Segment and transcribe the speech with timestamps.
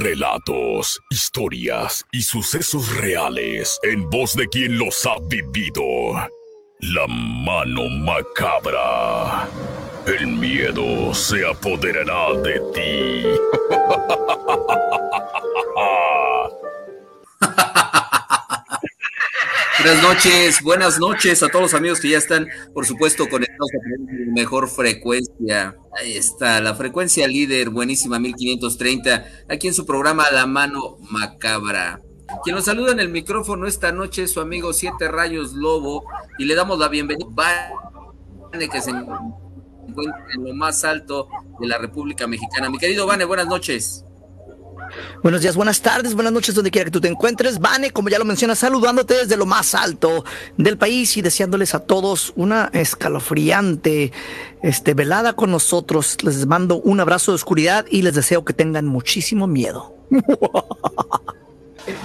[0.00, 5.84] Relatos, historias y sucesos reales en voz de quien los ha vivido.
[6.80, 9.46] La mano macabra.
[10.06, 13.22] El miedo se apoderará de ti.
[19.78, 24.32] Buenas noches, buenas noches a todos los amigos que ya están, por supuesto, conectados a
[24.32, 25.74] mejor frecuencia.
[25.98, 32.00] Ahí está, la frecuencia líder, buenísima 1530, aquí en su programa La Mano Macabra.
[32.44, 36.04] Quien nos saluda en el micrófono esta noche es su amigo Siete Rayos Lobo
[36.38, 37.26] y le damos la bienvenida
[38.52, 42.68] a que se encuentra en lo más alto de la República Mexicana.
[42.68, 44.04] Mi querido Vane, buenas noches.
[45.22, 47.58] Buenos días, buenas tardes, buenas noches, donde quiera que tú te encuentres.
[47.58, 50.24] Vane, como ya lo mencionas, saludándote desde lo más alto
[50.56, 54.12] del país y deseándoles a todos una escalofriante
[54.62, 56.16] este, velada con nosotros.
[56.22, 59.94] Les mando un abrazo de oscuridad y les deseo que tengan muchísimo miedo.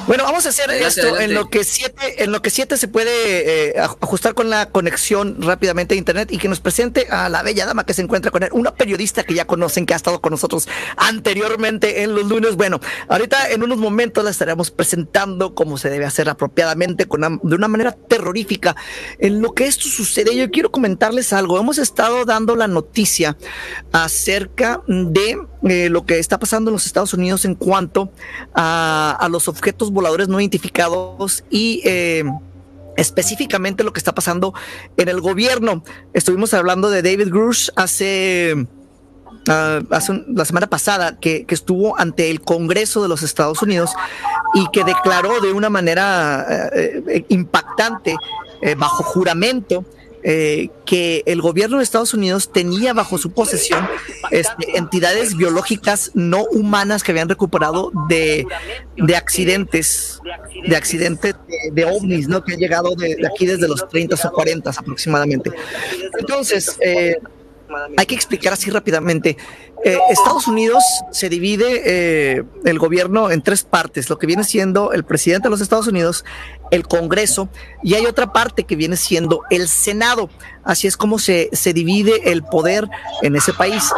[0.08, 3.70] Bueno, vamos a hacer esto en lo que siete, en lo que siete se puede
[3.70, 7.66] eh, ajustar con la conexión rápidamente a internet y que nos presente a la bella
[7.66, 10.32] dama que se encuentra con él, una periodista que ya conocen que ha estado con
[10.32, 12.56] nosotros anteriormente en los lunes.
[12.56, 17.56] Bueno, ahorita en unos momentos la estaremos presentando como se debe hacer apropiadamente, con de
[17.56, 18.76] una manera terrorífica.
[19.20, 21.60] En lo que esto sucede, yo quiero comentarles algo.
[21.60, 23.38] Hemos estado dando la noticia
[23.92, 28.12] acerca de eh, lo que está pasando en los Estados Unidos en cuanto
[28.54, 32.24] a, a los objetos voladores no identificados y eh,
[32.96, 34.54] específicamente lo que está pasando
[34.98, 35.84] en el gobierno.
[36.14, 38.68] Estuvimos hablando de David Grush hace,
[39.48, 43.92] ah, hace la semana pasada que, que, estuvo ante el Congreso de los Estados Unidos
[44.54, 48.16] y que declaró de una manera eh, impactante,
[48.78, 49.86] bajo juramento,
[50.30, 53.88] eh, que el gobierno de Estados Unidos tenía bajo su posesión
[54.30, 58.46] este, entidades biológicas no humanas que habían recuperado de,
[58.98, 60.20] de accidentes,
[60.68, 61.36] de accidentes
[61.72, 62.44] de, ovnis, ¿no?
[62.44, 65.50] Que han llegado de, aquí desde los 30 o 40 aproximadamente.
[66.20, 67.16] Entonces, eh,
[67.96, 69.38] hay que explicar así rápidamente.
[69.84, 74.92] Eh, Estados Unidos se divide eh, el gobierno en tres partes, lo que viene siendo
[74.92, 76.26] el presidente de los Estados Unidos,
[76.72, 77.50] el Congreso
[77.84, 80.30] y hay otra parte que viene siendo el Senado.
[80.64, 82.88] Así es como se, se divide el poder
[83.22, 83.92] en ese país.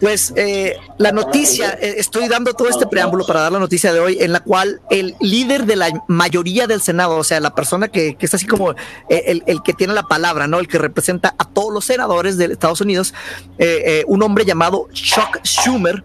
[0.00, 4.00] Pues eh, la noticia, eh, estoy dando todo este preámbulo para dar la noticia de
[4.00, 7.88] hoy, en la cual el líder de la mayoría del Senado, o sea, la persona
[7.88, 10.58] que, que es así como eh, el, que tiene la palabra, ¿no?
[10.58, 13.14] El que representa a todos los senadores de Estados Unidos,
[14.06, 16.04] un hombre llamado Chuck Schumer,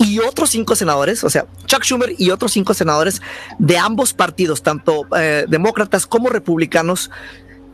[0.00, 3.20] y otros cinco senadores, o sea, Chuck Schumer y otros cinco senadores
[3.58, 5.06] de ambos partidos, tanto
[5.48, 7.10] demócratas como republicanos,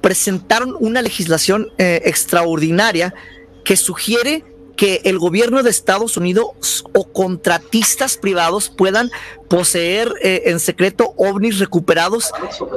[0.01, 3.15] presentaron una legislación extraordinaria
[3.65, 4.43] que sugiere
[4.77, 9.11] que el gobierno de Estados Unidos o contratistas privados puedan
[9.49, 12.33] poseer eh, en secreto ovnis recuperados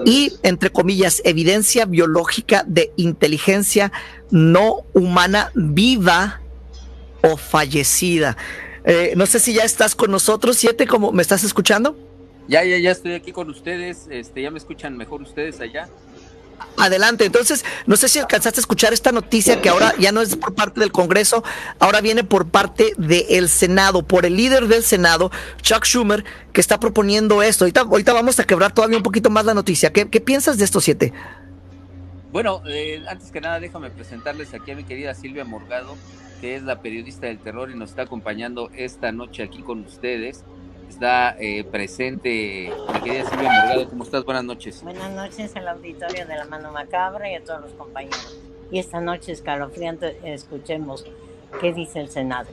[0.05, 3.91] y, entre comillas, evidencia biológica de inteligencia
[4.29, 6.41] no humana viva
[7.23, 8.37] o fallecida.
[8.83, 11.97] Eh, no sé si ya estás con nosotros, Siete, como me estás escuchando.
[12.47, 14.07] Ya, ya, ya estoy aquí con ustedes.
[14.09, 15.89] Este, ya me escuchan mejor ustedes allá.
[16.77, 20.35] Adelante, entonces, no sé si alcanzaste a escuchar esta noticia que ahora ya no es
[20.35, 21.43] por parte del Congreso,
[21.79, 25.31] ahora viene por parte del Senado, por el líder del Senado,
[25.63, 26.23] Chuck Schumer,
[26.53, 27.65] que está proponiendo esto.
[27.65, 29.91] Ahorita, vamos a quebrar todavía un poquito más la noticia.
[29.91, 31.13] ¿Qué, piensas de estos siete?
[32.31, 35.97] Bueno, eh, antes que nada, déjame presentarles aquí a mi querida Silvia Morgado,
[36.41, 40.43] que es la periodista del terror y nos está acompañando esta noche aquí con ustedes
[40.89, 43.89] está eh, presente mi querida Silvia Morgado.
[43.89, 44.23] ¿Cómo estás?
[44.25, 44.81] Buenas noches.
[44.83, 48.39] Buenas noches al auditorio de La Mano Macabra y a todos los compañeros.
[48.71, 51.05] Y esta noche escalofriante escuchemos
[51.61, 52.49] qué dice el Senado.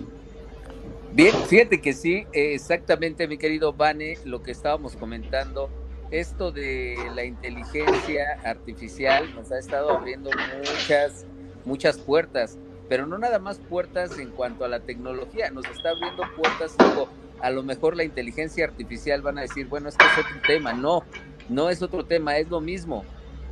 [1.12, 5.70] Bien, fíjate que sí, exactamente mi querido Vane, lo que estábamos comentando,
[6.10, 11.24] esto de la inteligencia artificial nos ha estado abriendo muchas,
[11.64, 12.58] muchas puertas,
[12.88, 17.08] pero no nada más puertas en cuanto a la tecnología, nos está abriendo puertas, digo,
[17.40, 20.72] a lo mejor la inteligencia artificial van a decir, bueno, esto es otro tema.
[20.72, 21.02] No,
[21.48, 23.04] no es otro tema, es lo mismo,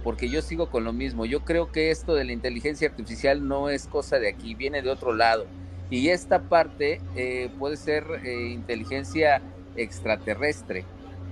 [0.04, 1.26] porque yo sigo con lo mismo.
[1.26, 4.90] Yo creo que esto de la inteligencia artificial no es cosa de aquí, viene de
[4.90, 5.46] otro lado.
[5.90, 9.42] Y esta parte eh, puede ser eh, inteligencia
[9.76, 10.84] extraterrestre.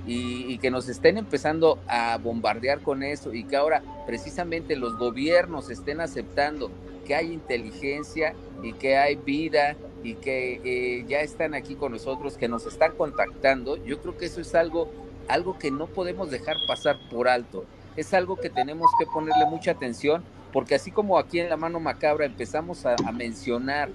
[0.07, 5.71] y, que nos estén empezando a bombardear con eso y que ahora precisamente los gobiernos
[5.71, 6.71] estén aceptando
[7.01, 12.37] que hay inteligencia y que hay vida y que eh, ya están aquí con nosotros,
[12.37, 14.91] que nos están contactando, yo creo que eso es algo,
[15.29, 17.65] algo que no podemos dejar pasar por alto.
[17.97, 21.81] Es algo que tenemos que ponerle mucha atención, porque así como aquí en la mano
[21.81, 23.91] macabra empezamos a, mencionar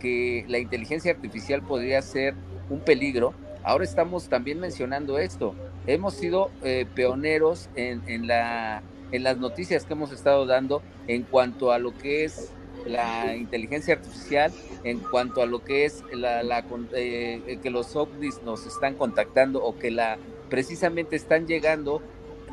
[0.00, 2.34] que la inteligencia artificial podría ser
[2.68, 5.54] un peligro, ahora estamos también mencionando esto.
[5.86, 8.82] Hemos sido eh, pioneros en, en, la,
[9.12, 12.52] en las noticias que hemos estado dando en cuanto a lo que es
[12.86, 14.52] la inteligencia artificial
[14.84, 16.64] en cuanto a lo que es la,
[16.94, 20.18] eh, que los ovnis nos están contactando o que la
[20.48, 22.00] precisamente están llegando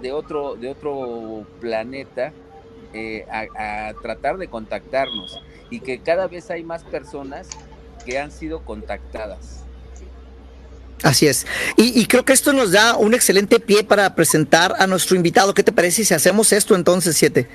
[0.02, 2.34] de otro de otro planeta
[2.94, 7.50] eh, a, tratar de contactarnos y que cada vez hay más personas
[8.06, 9.63] que han sido contactadas.
[11.04, 11.46] Así es.
[11.76, 15.54] Y, y, creo que esto nos da un excelente pie para presentar a nuestro invitado.
[15.54, 17.48] ¿Qué te parece si hacemos esto entonces, siete?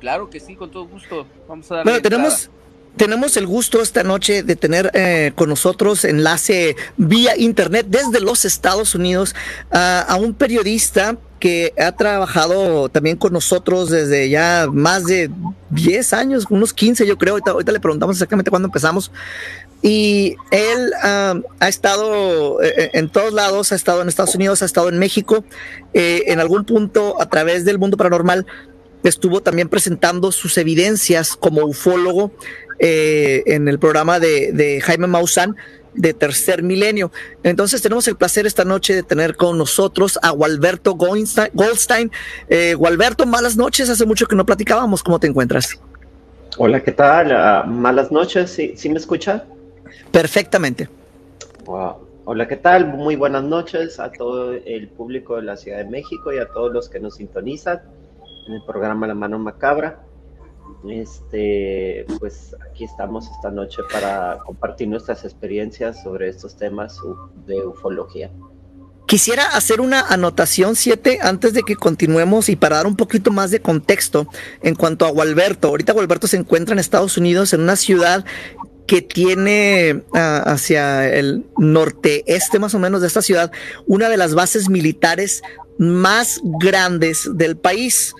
[0.00, 1.26] Claro que sí, con todo gusto.
[1.48, 1.82] Vamos a.
[1.82, 2.48] Bueno, tenemos,
[2.96, 8.44] tenemos el gusto esta noche de tener eh, con nosotros enlace vía internet desde los
[8.44, 9.34] Estados Unidos
[9.70, 15.28] a un periodista que ha trabajado también con nosotros desde ya más de
[15.70, 19.10] 10 años, unos 15 yo creo, ahorita, le preguntamos exactamente cuándo empezamos.
[19.82, 24.88] Y él ha estado eh, en todos lados, ha estado en Estados Unidos, ha estado
[24.88, 25.44] en México,
[25.92, 28.46] eh, en algún punto a través del mundo paranormal
[29.02, 32.32] estuvo también presentando sus evidencias como ufólogo
[32.78, 35.56] eh, en el programa de, Jaime Maussan
[35.94, 37.12] de Tercer Milenio.
[37.42, 42.10] Entonces tenemos el placer esta noche de tener con nosotros a Walberto Goldstein.
[42.48, 45.78] Eh, Walberto, malas noches, hace mucho que no platicábamos, ¿cómo te encuentras?
[46.56, 47.32] Hola, ¿qué tal?
[47.32, 49.44] Ah, malas noches, ¿Sí, me escucha?
[50.12, 50.88] Perfectamente.
[52.24, 52.86] Hola, ¿qué tal?
[52.86, 56.72] Muy buenas noches a todo el público de la Ciudad de México y a todos
[56.72, 57.80] los que nos sintonizan
[58.46, 60.04] en el programa La Mano Macabra.
[60.88, 67.00] Este, pues aquí estamos esta noche para compartir nuestras experiencias sobre estos temas
[67.46, 68.30] de ufología.
[69.06, 73.50] Quisiera hacer una anotación 7 antes de que continuemos y para dar un poquito más
[73.50, 74.26] de contexto
[74.62, 75.68] en cuanto a Gualberto.
[75.68, 78.24] Ahorita Gualberto se encuentra en Estados Unidos, en una ciudad
[78.86, 83.52] que tiene ah, hacia el norte-este más o menos de esta ciudad
[83.86, 85.42] una de las bases militares
[85.78, 88.14] más grandes del país.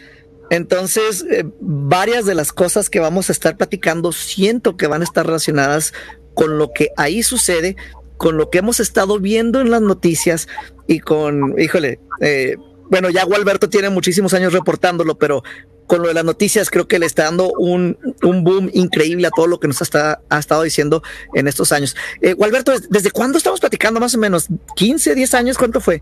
[0.51, 5.05] Entonces, eh, varias de las cosas que vamos a estar platicando siento que van a
[5.05, 5.93] estar relacionadas
[6.35, 7.77] con lo que ahí sucede,
[8.17, 10.49] con lo que hemos estado viendo en las noticias
[10.87, 12.57] y con, híjole, eh,
[12.91, 15.43] bueno, ya Gualberto tiene muchísimos años reportándolo, pero
[15.93, 19.47] con lo de las noticias creo que le está dando un, boom increíble a todo
[19.47, 21.03] lo que nos ha, ha estado diciendo
[21.35, 21.95] en estos años.
[22.23, 24.49] Eh, Gualberto, ¿desde cuándo estamos platicando más o menos?
[24.49, 25.59] ¿15, 10 años?
[25.59, 26.01] ¿Cuánto fue?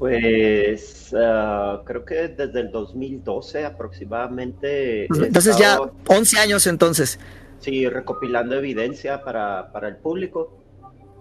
[0.00, 5.04] Pues ah, creo que desde el 2012 aproximadamente.
[5.04, 7.20] Entonces ya 11 años entonces.
[7.60, 10.60] Sí, recopilando evidencia para, para el público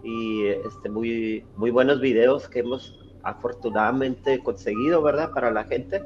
[0.04, 5.30] y este, muy, muy buenos videos que hemos afortunadamente conseguido, ¿verdad?
[5.32, 6.02] Para la gente.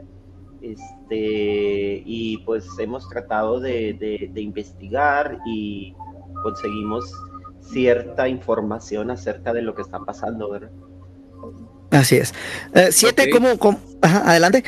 [0.63, 5.93] Este, y pues hemos tratado de, de, de investigar y
[6.41, 7.13] conseguimos
[7.59, 10.71] cierta información acerca de lo que está pasando, ¿verdad?
[11.91, 12.33] Así es.
[12.73, 14.63] Eh, siete, ¿cómo, adelante.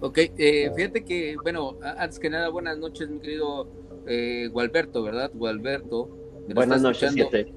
[0.00, 3.68] Ok, eh, fíjate que, bueno, antes que nada, buenas noches, mi querido
[4.06, 5.30] eh, Gualberto, ¿verdad?
[5.34, 6.08] Gualberto.
[6.54, 7.52] Buenas noches, siete.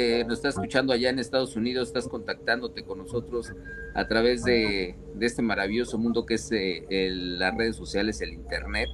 [0.00, 3.52] Eh, nos estás escuchando allá en Estados Unidos, estás contactándote con nosotros
[3.94, 8.88] a través de, este maravilloso mundo que es las redes sociales, el Internet.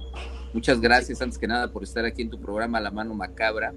[0.51, 3.75] Muchas gracias, antes que nada, por estar aquí en tu programa La Mano Macabra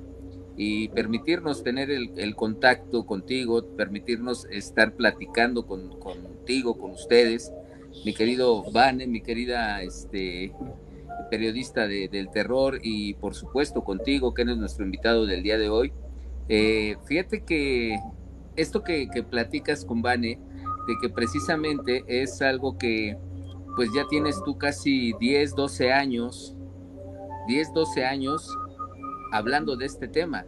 [0.57, 7.53] y permitirnos tener el, contacto contigo, permitirnos estar platicando con, contigo, con ustedes,
[8.07, 10.55] mi querido Vane, mi querida este,
[11.31, 15.93] periodista del terror y por supuesto contigo, que eres nuestro invitado del día de hoy.
[16.49, 17.99] Eh, fíjate que
[18.57, 20.41] esto que, platicas con Vane,
[20.87, 23.17] de que precisamente es algo que
[23.77, 26.57] pues ya tienes tú casi 10, 12 años,
[27.47, 28.59] 10, 12 años
[29.31, 30.47] hablando de este tema.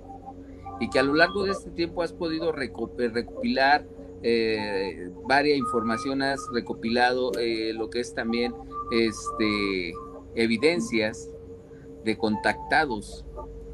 [0.81, 3.87] Y que a lo largo de este tiempo has podido recopilar
[4.23, 8.55] eh, varias informaciones, recopilado eh, lo que es también
[8.91, 9.93] este,
[10.35, 11.31] evidencias
[12.05, 13.25] de contactados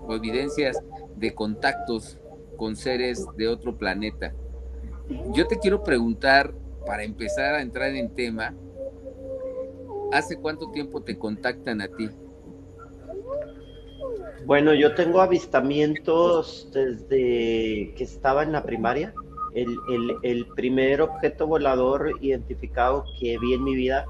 [0.06, 0.78] o evidencias
[1.16, 2.18] de contactos
[2.56, 4.32] con seres de otro planeta.
[5.32, 6.52] Yo te quiero preguntar,
[6.86, 8.54] para empezar a entrar en tema,
[10.12, 12.08] ¿hace cuánto tiempo te contactan a ti?
[14.44, 19.12] Bueno, yo tengo avistamientos desde que estaba en la primaria.
[19.54, 24.06] el, primer objeto volador identificado que vi en mi vida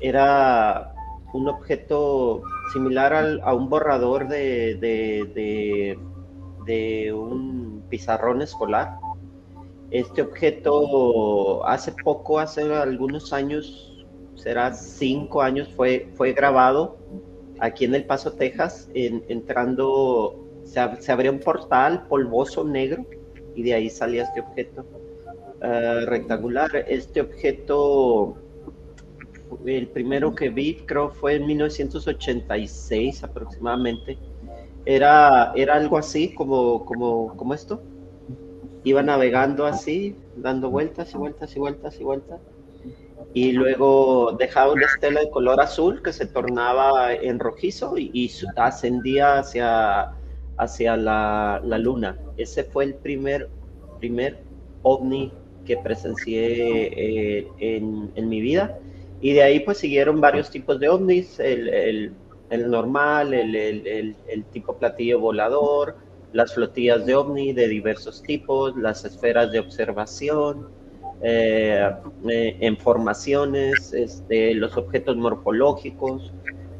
[0.00, 0.94] era
[1.34, 5.98] un objeto similar a un borrador de, de, de,
[7.14, 8.98] un pizarrón escolar.
[9.90, 14.04] Este objeto hace poco, hace algunos años,
[14.34, 16.98] será cinco años, fue, fue grabado
[17.60, 20.80] aquí en El Paso, Texas, entrando, se,
[21.12, 23.06] abrió un portal polvoso negro
[23.54, 24.84] y de ahí salía este objeto
[25.62, 26.70] uh, rectangular.
[26.88, 28.36] Este objeto,
[29.64, 34.18] el primero que vi creo fue en 1986 aproximadamente.
[34.86, 37.82] Era, era algo así como, como, como esto.
[38.84, 42.40] Iba navegando así, dando vueltas y vueltas y vueltas y vueltas.
[43.32, 48.30] Y luego dejaba una estela de color azul que se tornaba en rojizo y, y
[48.56, 50.14] ascendía hacia
[50.56, 52.18] hacia la, luna.
[52.36, 53.48] Ese fue el primer,
[53.98, 54.38] primer
[54.82, 55.32] ovni
[55.64, 58.78] que presencié eh, en, mi vida.
[59.20, 62.12] Y de ahí pues siguieron varios tipos de ovnis, el,
[62.50, 65.96] normal, el, tipo platillo volador,
[66.32, 70.68] las flotillas de ovni de diversos tipos, las esferas de observación,
[71.22, 71.90] eh,
[72.28, 76.32] eh, en formaciones, este, los objetos morfológicos,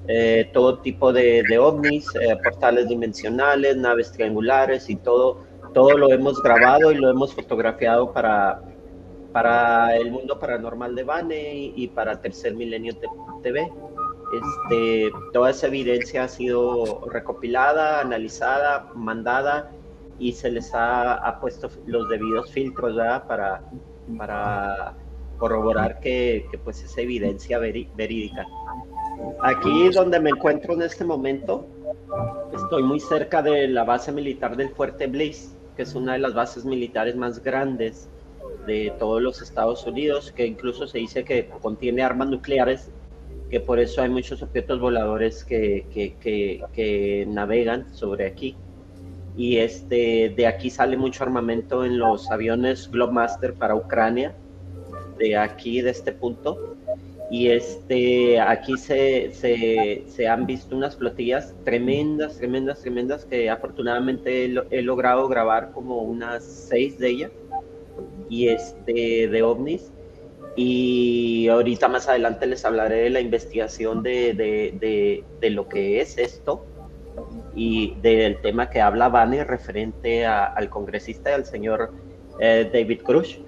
[0.06, 5.38] eh, todo tipo de, ovnis, eh, portales dimensionales, naves triangulares y todo,
[5.72, 8.60] todo lo hemos grabado y lo hemos fotografiado para,
[9.32, 12.94] para el mundo paranormal de Bane y, para Tercer Milenio
[13.42, 13.72] TV.
[14.32, 19.70] Este, toda esa evidencia ha sido recopilada, analizada, mandada
[20.18, 22.96] y se les ha, puesto los debidos filtros
[23.28, 23.62] para,
[24.16, 24.94] para
[25.38, 28.46] corroborar que, que pues es evidencia verídica.
[29.40, 31.66] Aquí donde me encuentro en este momento,
[32.52, 36.34] estoy muy cerca de la base militar del Fuerte Bliss, que es una de las
[36.34, 38.08] bases militares más grandes
[38.66, 42.90] de todos los Estados Unidos, que incluso se dice que contiene armas nucleares,
[43.54, 45.86] que por eso hay muchos objetos voladores que,
[46.20, 48.56] que, navegan sobre aquí.
[49.36, 54.34] Y este, de aquí sale mucho armamento en los aviones Globemaster para Ucrania,
[55.18, 56.74] de aquí, de este punto
[57.30, 64.82] y este, aquí se, se, han visto unas flotillas tremendas, tremendas, tremendas, que afortunadamente he,
[64.82, 67.30] logrado grabar como unas seis de ellas,
[68.28, 69.92] y este, de ovnis.
[70.56, 76.16] Y ahorita más adelante les hablaré de la investigación de, de, de, lo que es
[76.16, 76.64] esto
[77.56, 81.92] y del tema que habla Vane referente al congresista y al señor
[82.38, 83.40] eh, David Cruz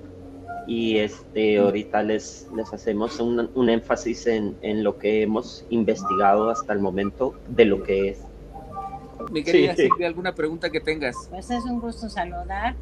[0.67, 6.51] y este, ahorita les, les hacemos un, un énfasis en, en, lo que hemos investigado
[6.51, 8.19] hasta el momento de lo que es.
[9.31, 11.15] Mi querida Silvia, ¿alguna pregunta que tengas?
[11.31, 12.75] Pues es un gusto saludar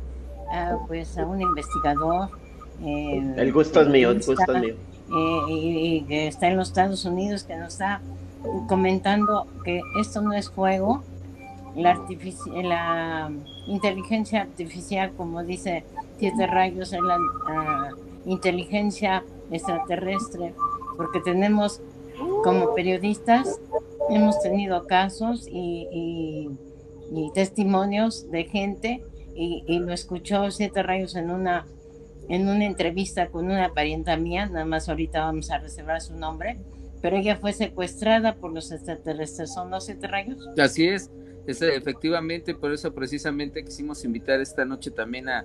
[0.50, 2.30] a, pues, a un investigador.
[2.82, 4.74] Eh, el gusto es mío, el gusto es mío.
[5.14, 8.00] Eh, y, que está en los Estados Unidos, que nos está
[8.68, 11.02] comentando que esto no es juego,
[11.76, 12.00] la,
[12.62, 13.32] la
[13.66, 15.84] inteligencia artificial, como dice
[16.18, 17.18] siete rayos en la
[18.24, 20.54] inteligencia extraterrestre,
[20.96, 21.80] porque tenemos
[22.42, 23.60] como periodistas,
[24.10, 26.50] hemos tenido casos y,
[27.34, 29.04] testimonios de gente
[29.34, 31.66] y, lo escuchó siete rayos en una
[32.28, 36.58] en una entrevista con una parienta mía, nada más ahorita vamos a reservar su nombre,
[37.02, 40.48] pero ella fue secuestrada por los extraterrestres, ¿son los siete rayos?
[40.58, 41.10] Así es,
[41.46, 45.44] es efectivamente, por eso precisamente quisimos invitar esta noche también a,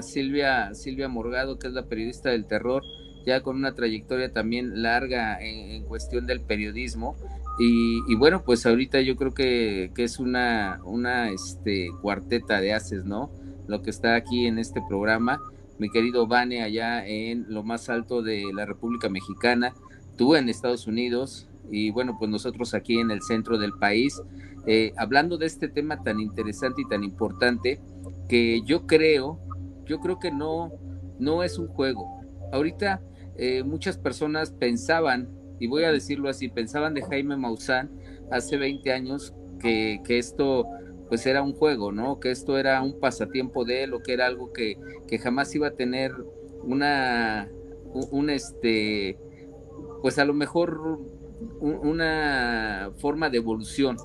[0.00, 2.82] Silvia, Silvia Morgado, que es la periodista del terror,
[3.26, 7.14] ya con una trayectoria también larga en, cuestión del periodismo.
[7.58, 13.30] Y, bueno, pues ahorita yo creo que, es una, una este, cuarteta de haces, ¿no?
[13.66, 15.42] Lo que está aquí en este programa.
[15.80, 19.74] Mi querido Vane, allá en lo más alto de la República Mexicana,
[20.16, 24.22] tú en Estados Unidos, y bueno, pues nosotros aquí en el centro del país,
[24.66, 27.80] eh, hablando de este tema tan interesante y tan importante,
[28.28, 29.40] que yo creo
[29.90, 30.70] yo creo que no,
[31.18, 32.22] no es un juego.
[32.52, 33.02] Ahorita
[33.36, 37.90] eh, muchas personas pensaban, y voy a decirlo así, pensaban de Jaime Maussan
[38.30, 40.64] hace 20 años que, esto
[41.10, 42.20] pues era un juego, ¿no?
[42.20, 44.78] Que esto era un pasatiempo de él o que era algo que,
[45.22, 46.12] jamás iba a tener
[46.62, 47.50] una,
[47.92, 49.18] un, este,
[50.00, 51.00] pues a lo mejor
[51.60, 53.96] una forma de evolución,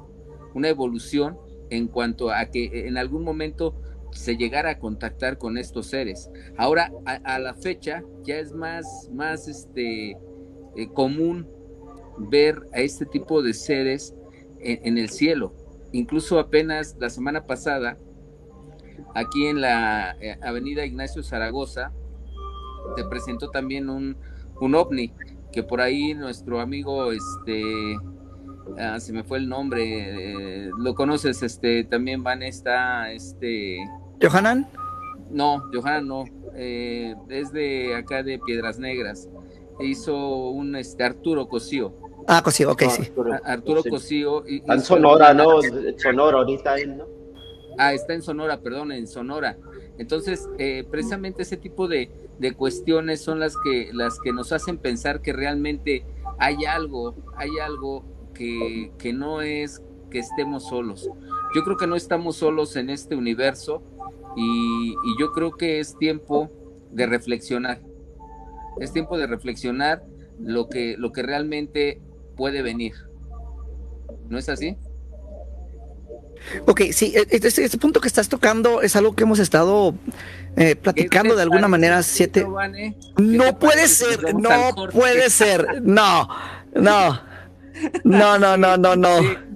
[0.56, 1.38] una evolución
[1.70, 3.80] en cuanto a que en algún momento
[4.12, 6.32] se llegara a contactar con estos seres.
[6.58, 10.18] Ahora, a, la fecha, ya es más, más este,
[10.76, 11.48] eh, común
[12.18, 14.16] ver a este tipo de seres
[14.60, 15.54] en, el cielo.
[15.96, 17.98] Incluso apenas la semana pasada
[19.14, 21.94] aquí en la eh, avenida Ignacio Zaragoza,
[22.98, 24.18] te presentó también un,
[24.60, 25.14] un ovni,
[25.54, 27.98] que por ahí nuestro amigo, este,
[28.78, 33.78] ah, se me fue el nombre, eh, lo conoces, este, también van está, este...
[34.22, 34.68] ¿Johanan?
[35.32, 36.26] No, Johanan no,
[36.56, 39.30] eh, es de acá de Piedras Negras,
[39.80, 42.05] hizo un, este, Arturo Cosío.
[42.28, 43.12] Ah, Cosío, ok, sí.
[43.44, 44.44] Arturo, Cosío.
[44.48, 45.60] en Sonora, ¿no?
[45.98, 47.08] Sonora, ahorita él, ¿no?
[47.78, 49.58] Ah, está en Sonora, perdón, en Sonora.
[49.98, 54.78] Entonces, eh, precisamente ese tipo de, de, cuestiones son las que, las que nos hacen
[54.78, 56.06] pensar que realmente
[56.40, 58.04] hay algo, hay algo
[58.34, 61.10] que, que no es que estemos solos.
[61.54, 63.84] Yo creo que no estamos solos en este universo
[64.36, 66.50] y, y yo creo que es tiempo
[66.92, 67.82] de reflexionar.
[68.80, 70.04] Es tiempo de reflexionar
[70.40, 72.02] lo que, lo que realmente
[72.36, 72.94] puede venir.
[74.30, 74.78] ¿No es así?
[76.68, 79.96] Ok, sí, e, e, este, este, punto que estás tocando es algo que hemos estado
[80.56, 82.02] eh, platicando de alguna manera.
[82.04, 82.46] Siete.
[83.18, 86.28] No puede ser, no puede ser, no,
[86.74, 87.22] no,
[88.04, 89.10] no, no, no, no, no.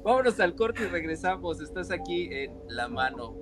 [0.03, 1.61] vámonos al corte y regresamos.
[1.61, 3.35] Estás aquí en la mano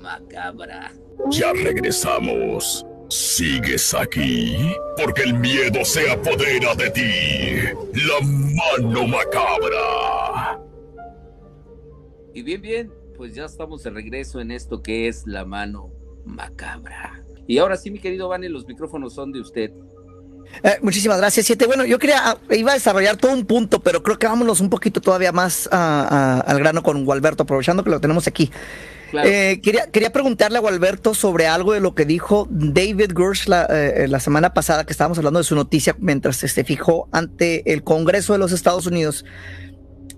[0.00, 0.92] macabra.
[1.30, 2.86] Ya regresamos.
[3.08, 4.56] ¿Sigues aquí?
[4.96, 7.10] Porque el miedo se apodera de ti.
[8.06, 10.60] La mano macabra.
[12.32, 15.92] Y bien, bien, pues ya estamos de regreso en esto que es la mano
[16.24, 17.24] macabra.
[17.46, 19.72] Y ahora sí, mi querido Vane, los micrófonos son de usted.
[20.62, 21.66] Eh, muchísimas gracias, Siete.
[21.66, 24.70] Bueno, yo quería, ah, iba a desarrollar todo un punto, pero creo que vámonos un
[24.70, 28.50] poquito todavía más ah, ah, al grano con Gualberto, aprovechando que lo tenemos aquí.
[29.24, 33.64] Eh, quería, quería preguntarle a Gualberto sobre algo de lo que dijo David Gersh la,
[33.70, 37.84] eh, la, semana pasada, que estábamos hablando de su noticia mientras se fijó ante el
[37.84, 39.24] Congreso de los Estados Unidos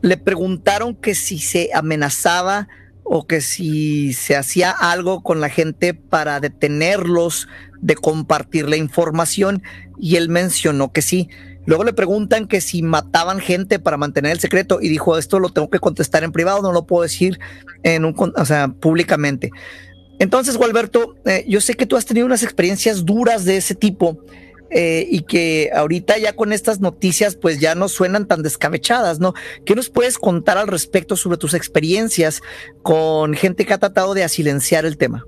[0.03, 2.69] le preguntaron que si se amenazaba
[3.09, 7.49] o que si se hacía algo con la gente para detenerlos
[7.81, 9.63] de compartir la información
[9.99, 11.29] y él mencionó que sí.
[11.67, 15.51] Luego le preguntan que si mataban gente para mantener el secreto y dijo esto lo
[15.51, 17.41] tengo que contestar en privado, no lo puedo decir
[17.83, 19.51] en un, o sea, públicamente.
[20.19, 24.19] Entonces, Gualberto, eh, yo sé que tú has tenido unas experiencias duras de ese tipo
[24.71, 29.35] eh, y que ahorita ya con estas noticias pues ya no suenan tan descabechadas, ¿no?
[29.65, 32.43] ¿Qué nos puedes contar al respecto sobre tus experiencias
[32.83, 35.25] con gente que ha tratado de silenciar el tema?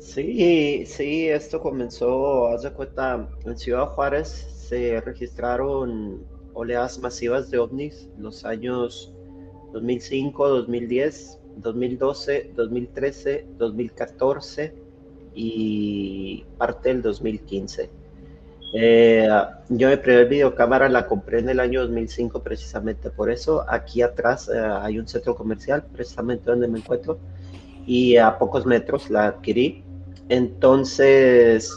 [0.00, 7.58] Sí, sí, esto comenzó, haz de cuenta, en Ciudad Juárez se registraron oleadas masivas de
[7.58, 9.14] ovnis los años
[9.72, 14.87] 2005, 2010, 2012, 2013, 2014
[15.40, 17.88] y parte del 2015.
[18.74, 19.28] Eh,
[19.68, 23.64] yo mi primer videocámara la compré en el año 2005 precisamente por eso.
[23.68, 27.20] Aquí atrás eh, hay un centro comercial precisamente donde me encuentro
[27.86, 29.84] y a pocos metros la adquirí.
[30.28, 31.72] Entonces,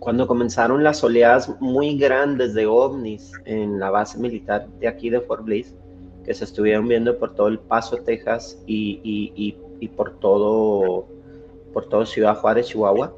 [0.00, 5.20] cuando comenzaron las oleadas muy grandes de ovnis en la base militar de aquí de
[5.20, 5.72] Fort Bliss,
[6.24, 11.06] que se estuvieron viendo por todo el Paso, Texas y, y, y por todo
[11.72, 13.14] por toda Ciudad Juárez, Chihuahua.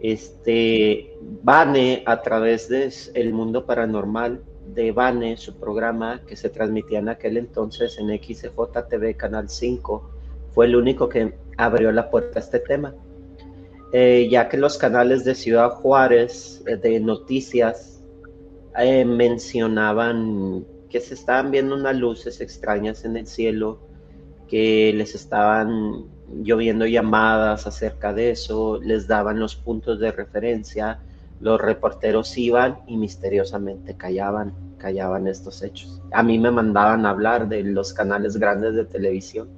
[0.00, 4.42] Este, Bane, a través de El Mundo Paranormal
[4.74, 10.10] de Bane, su programa que se transmitía en aquel entonces en XJTV Canal 5,
[10.52, 12.94] fue el único que abrió la puerta a este tema.
[13.92, 18.02] Eh, ya que los canales de Ciudad Juárez eh, de noticias
[18.76, 23.78] eh, mencionaban que se estaban viendo unas luces extrañas en el cielo,
[24.48, 26.06] que les estaban
[26.42, 30.98] lloviendo llamadas acerca de eso, les daban los puntos de referencia,
[31.40, 36.00] los reporteros iban y misteriosamente callaban, callaban estos hechos.
[36.12, 39.48] A mí me mandaban a hablar de los canales grandes de televisión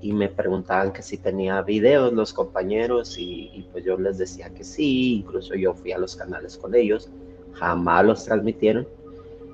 [0.00, 4.64] y me preguntaban que si tenía videos los compañeros y, pues yo les decía que
[4.64, 7.08] sí, incluso yo fui a los canales con ellos,
[7.54, 8.86] jamás los transmitieron.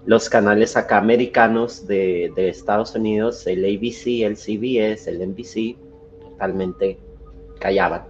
[0.06, 5.76] Los canales acá americanos de, de Estados Unidos, el ABC, el CBS, el NBC,
[6.40, 6.98] totalmente
[7.58, 8.04] callaban.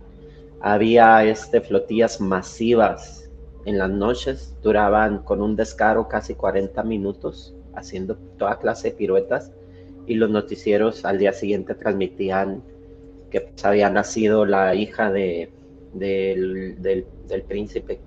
[0.61, 3.29] Había este, flotillas masivas
[3.65, 9.53] en las noches, duraban con un descaro casi 40 minutos, haciendo toda clase de piruetas,
[10.07, 12.63] y los noticieros al día siguiente transmitían
[13.31, 15.51] que pues, había nacido la hija de,
[15.93, 17.05] del,
[17.49, 17.99] príncipe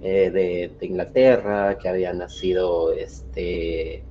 [0.00, 4.02] eh, de, Inglaterra, que había nacido este,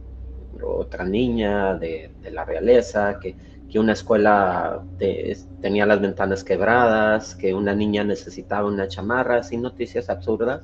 [0.61, 3.35] otra niña de, de la realeza, que
[3.71, 4.83] que una escuela
[5.61, 10.61] tenía las ventanas quebradas, que una niña necesitaba una chamarra, así noticias absurdas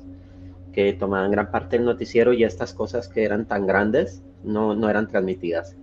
[0.74, 4.90] que tomaban gran parte del noticiero y estas cosas que eran tan grandes no, no
[4.90, 5.74] eran transmitidas.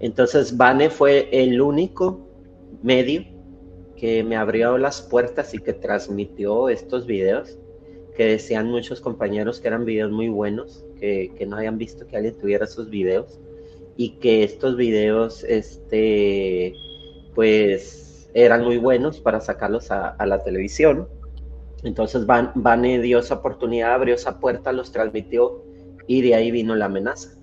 [0.00, 2.28] Entonces, Bane fue el único
[2.82, 3.24] medio
[3.96, 7.56] que me abrió las puertas y que transmitió estos videos,
[8.16, 12.16] que decían muchos compañeros que eran videos muy buenos, que, que no habían visto que
[12.16, 13.38] alguien tuviera esos videos
[13.96, 16.74] y que estos videos, este,
[17.34, 21.08] pues, eran muy buenos para sacarlos a, a la televisión.
[21.82, 25.62] Entonces Van, Vane dio esa oportunidad, abrió esa puerta, los transmitió
[26.06, 27.36] y de ahí vino la amenaza.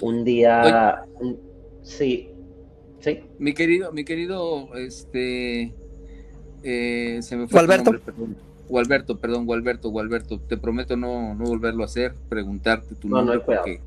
[0.00, 1.04] Un día,
[1.82, 2.30] sí,
[3.00, 3.20] sí.
[3.38, 5.74] Mi querido, mi querido, este,
[6.62, 7.66] eh, se me fue.
[7.66, 7.92] Gualberto.
[8.68, 10.38] Gualberto, perdón, Gualberto, Gualberto.
[10.40, 13.36] Te prometo no, no volverlo a hacer, preguntarte tu nombre.
[13.36, 13.80] No, porque,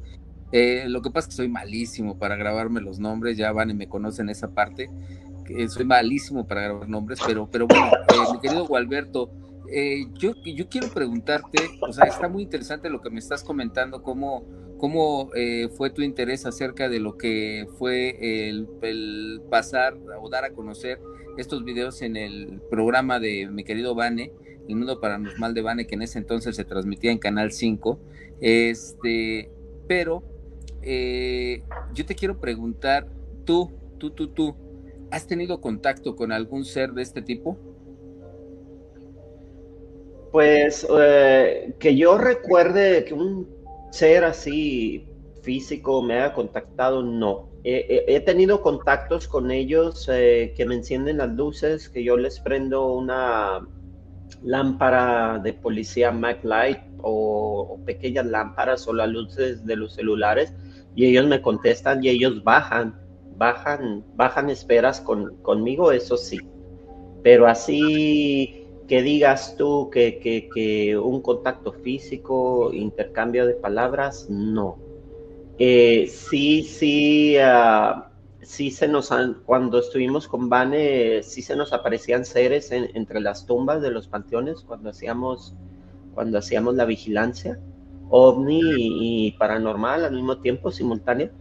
[0.51, 3.73] eh, lo que pasa es que soy malísimo para grabarme los nombres, ya van y
[3.73, 4.89] me conocen esa parte.
[5.67, 9.31] Soy malísimo para grabar nombres, pero, pero bueno, eh, mi querido Gualberto,
[9.73, 14.03] eh, yo, yo quiero preguntarte, o sea, está muy interesante lo que me estás comentando,
[14.03, 14.45] cómo,
[14.77, 20.51] cómo eh, fue tu interés acerca de lo que fue el, pasar o dar a
[20.51, 20.99] conocer
[21.37, 24.33] estos videos en el programa de mi querido Vane,
[24.67, 27.99] El Mundo Paranormal de Vane, que en ese entonces se transmitía en Canal 5.
[28.41, 29.51] Este,
[29.87, 30.23] pero
[30.83, 31.63] eh,
[31.93, 33.07] yo te quiero preguntar,
[33.45, 34.55] tú, tú, tú, tú,
[35.11, 37.57] ¿has tenido contacto con algún ser de este tipo?
[40.31, 43.47] Pues eh, que yo recuerde que un
[43.91, 45.07] ser así
[45.41, 47.49] físico me haya contactado, no.
[47.63, 52.91] He, tenido contactos con ellos eh, que me encienden las luces, que yo les prendo
[52.91, 53.67] una
[54.41, 60.55] lámpara de policía MacLight o, o, pequeñas lámparas o las luces de los celulares
[60.95, 62.99] y ellos me contestan y ellos bajan,
[63.37, 66.39] bajan, bajan esperas con, conmigo, eso sí.
[67.23, 74.77] Pero así que digas tú que, un contacto físico, intercambio de palabras, no.
[75.57, 81.71] Eh, sí, sí, ah, sí se nos han, cuando estuvimos con Vane, sí se nos
[81.71, 85.53] aparecían seres entre las tumbas de los panteones cuando hacíamos,
[86.13, 87.59] cuando hacíamos la vigilancia,
[88.11, 91.31] ovni y paranormal al mismo tiempo, simultáneo.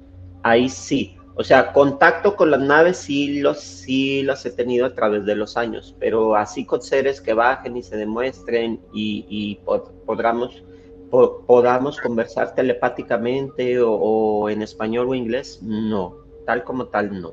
[0.43, 4.95] Ahí sí, o sea, contacto con las naves sí los, sí los he tenido a
[4.95, 9.59] través de los años, pero así con seres que bajen y se demuestren y,
[10.07, 10.63] podamos,
[11.11, 17.33] podamos conversar telepáticamente o, en español o inglés, no, tal como tal no.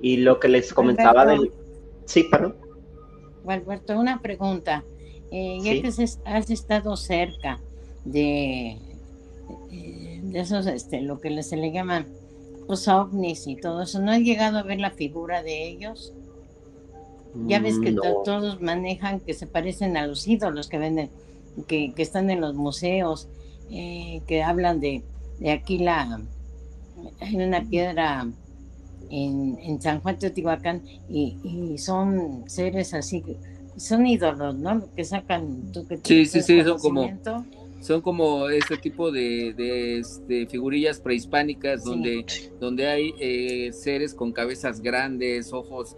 [0.00, 1.50] Y lo que les comentaba del...
[2.04, 2.56] Sí, perdón.
[3.46, 4.84] Alberto, una pregunta.
[5.32, 7.60] Eh, ya que has estado cerca
[8.06, 8.78] de,
[10.22, 12.06] de esos, este, lo que se le llaman
[12.68, 16.12] los ovnis y todo eso, ¿no has llegado a ver la figura de ellos?
[17.46, 21.10] Ya ves que todos manejan que se parecen a los ídolos que venden,
[21.66, 23.28] que, están en los museos,
[23.70, 25.02] eh, que hablan de,
[25.38, 26.22] de aquí la,
[27.20, 28.26] hay una piedra
[29.10, 33.22] en, en San Juan Teotihuacán y, y, son seres así,
[33.76, 34.84] son ídolos, ¿no?
[34.94, 37.02] Que sacan, tú que Sí, sí, sí, son como
[37.86, 42.26] son como este tipo de, este, figurillas prehispánicas donde,
[42.58, 45.96] donde hay eh, seres con cabezas grandes, ojos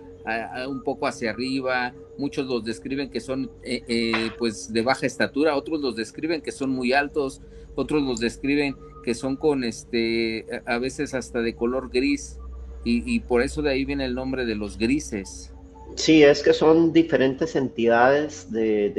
[0.69, 5.57] un poco hacia arriba, muchos los describen que son eh, eh, pues de baja estatura,
[5.57, 7.41] otros los describen que son muy altos,
[7.75, 12.39] otros los describen que son con este a veces hasta de color gris.
[12.85, 15.53] Y, por eso de ahí viene el nombre de los grises.
[15.99, 18.91] Sí, es que son diferentes entidades de,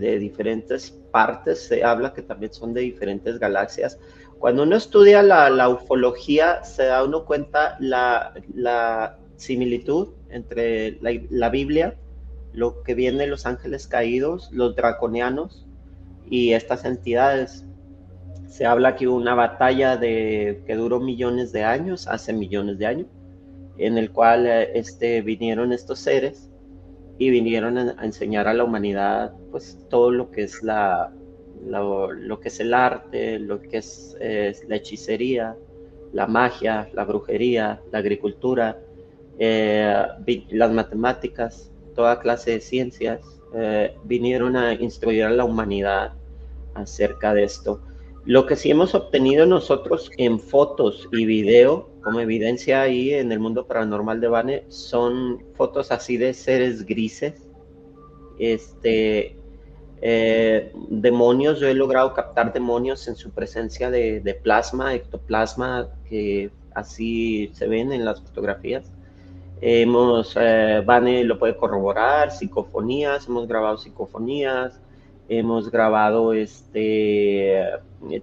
[0.00, 3.98] de diferentes partes, se habla que también son de diferentes galaxias.
[4.38, 11.96] Cuando uno estudia la, ufología, se da uno cuenta la, la similitud entre la, Biblia,
[12.52, 15.66] lo que viene de los ángeles caídos, los draconianos
[16.30, 17.64] y estas entidades.
[18.46, 22.86] Se habla que hubo una batalla de, que duró millones de años, hace millones de
[22.86, 23.08] años,
[23.78, 26.50] en el cual eh, este, vinieron estos seres
[27.18, 31.12] y vinieron a, enseñar a la humanidad pues todo lo que es la,
[31.66, 34.16] lo, que es el arte, lo que es,
[34.68, 35.56] la hechicería,
[36.12, 38.78] la magia, la brujería, la agricultura,
[39.38, 40.06] eh,
[40.50, 43.20] las matemáticas, toda clase de ciencias,
[43.54, 46.12] eh, vinieron a instruir a la humanidad
[46.74, 47.80] acerca de esto.
[48.26, 53.38] Lo que sí hemos obtenido nosotros en fotos y video, como evidencia ahí en el
[53.38, 57.50] mundo paranormal de Bane, son fotos así de seres grises,
[58.38, 59.36] este,
[60.00, 67.50] eh, demonios, yo he logrado captar demonios en su presencia de, plasma, ectoplasma, que así
[67.52, 68.90] se ven en las fotografías.
[69.60, 74.80] Hemos, eh, Bane lo puede corroborar, psicofonías, hemos grabado psicofonías,
[75.28, 77.60] hemos grabado, este,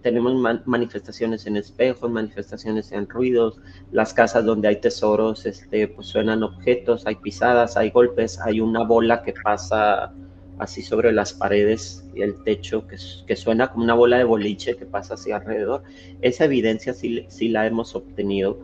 [0.02, 3.60] tenemos manifestaciones en espejos, manifestaciones en ruidos,
[3.92, 8.84] las casas donde hay tesoros, este, pues suenan objetos, hay pisadas, hay golpes, hay una
[8.84, 10.14] bola que pasa
[10.60, 14.78] así sobre las paredes y el techo, que, que suena como una bola de boliche
[14.78, 15.82] que pasa así alrededor.
[16.22, 18.60] Esa evidencia sí, sí la hemos obtenido.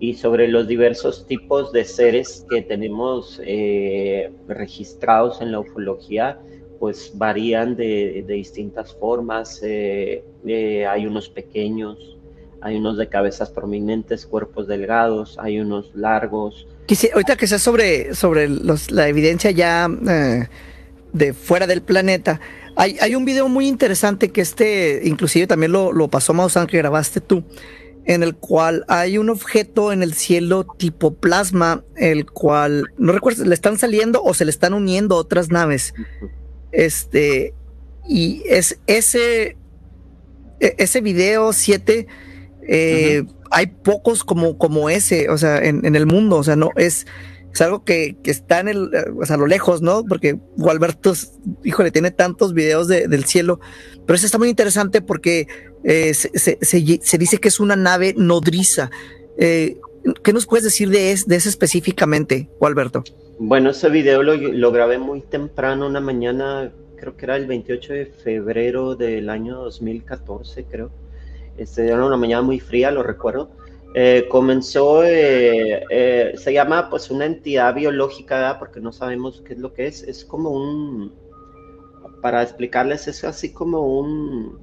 [0.00, 6.38] Y sobre los diversos tipos de seres que tenemos eh, registrados en la ufología,
[6.78, 9.60] pues varían de, distintas formas.
[9.62, 12.16] Eh, eh, hay unos pequeños,
[12.60, 16.66] hay unos de cabezas prominentes, cuerpos delgados, hay unos largos.
[17.12, 19.88] ahorita que sea sobre, sobre la evidencia ya
[21.12, 22.40] de fuera del planeta.
[22.76, 26.78] Hay, hay, un video muy interesante que este, inclusive también lo, lo pasó Mausan, que
[26.78, 27.42] grabaste tú,
[28.04, 33.44] en el cual hay un objeto en el cielo tipo plasma, el cual, no recuerdo,
[33.44, 35.92] le están saliendo o se le están uniendo otras naves.
[36.72, 37.54] Este,
[38.06, 39.56] y es ese,
[40.60, 42.06] e, ese video 7,
[42.68, 46.70] eh, hay pocos como, como ese, o sea, en, en el mundo, o sea, no,
[46.76, 47.06] es
[47.52, 50.04] es algo que, está en el, o sea, a lo lejos, ¿no?
[50.04, 51.12] Porque Gualberto,
[51.64, 53.58] híjole, tiene tantos videos del cielo,
[54.06, 55.48] pero eso está muy interesante porque
[55.84, 58.90] eh, se, dice que es una nave nodriza.
[59.38, 59.80] Eh,
[60.22, 63.02] ¿Qué nos puedes decir de, de eso específicamente, Gualberto?
[63.40, 68.06] Bueno, ese video lo, grabé muy temprano, una mañana, creo que era el 28 de
[68.06, 70.90] febrero del año 2014, creo.
[71.56, 73.50] Este, era una mañana muy fría, lo recuerdo.
[73.94, 79.60] Eh, comenzó, eh, eh, se llama pues una entidad biológica, porque no sabemos qué es
[79.60, 81.14] lo que es, es como un,
[82.20, 84.58] para explicarles, es así como un,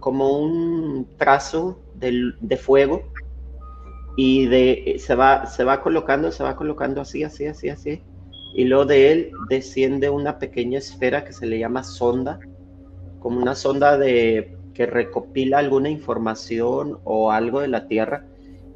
[0.00, 3.04] como un trazo de fuego
[4.16, 8.02] y de, se, va, se va colocando, se va colocando así, así, así, así,
[8.54, 12.38] y luego de él desciende una pequeña esfera que se le llama sonda,
[13.18, 18.26] como una sonda de que recopila alguna información o algo de la Tierra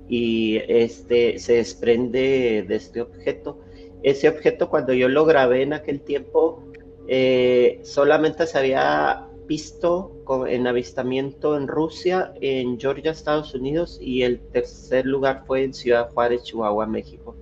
[0.09, 3.61] y este se desprende de este objeto.
[4.03, 6.65] Ese objeto cuando yo lo grabé en aquel tiempo
[7.09, 10.13] eh, solamente se había visto
[10.47, 16.11] en avistamiento en Rusia, en Georgia, Estados Unidos y el tercer lugar fue en Ciudad
[16.11, 17.35] Juárez, Chihuahua, México.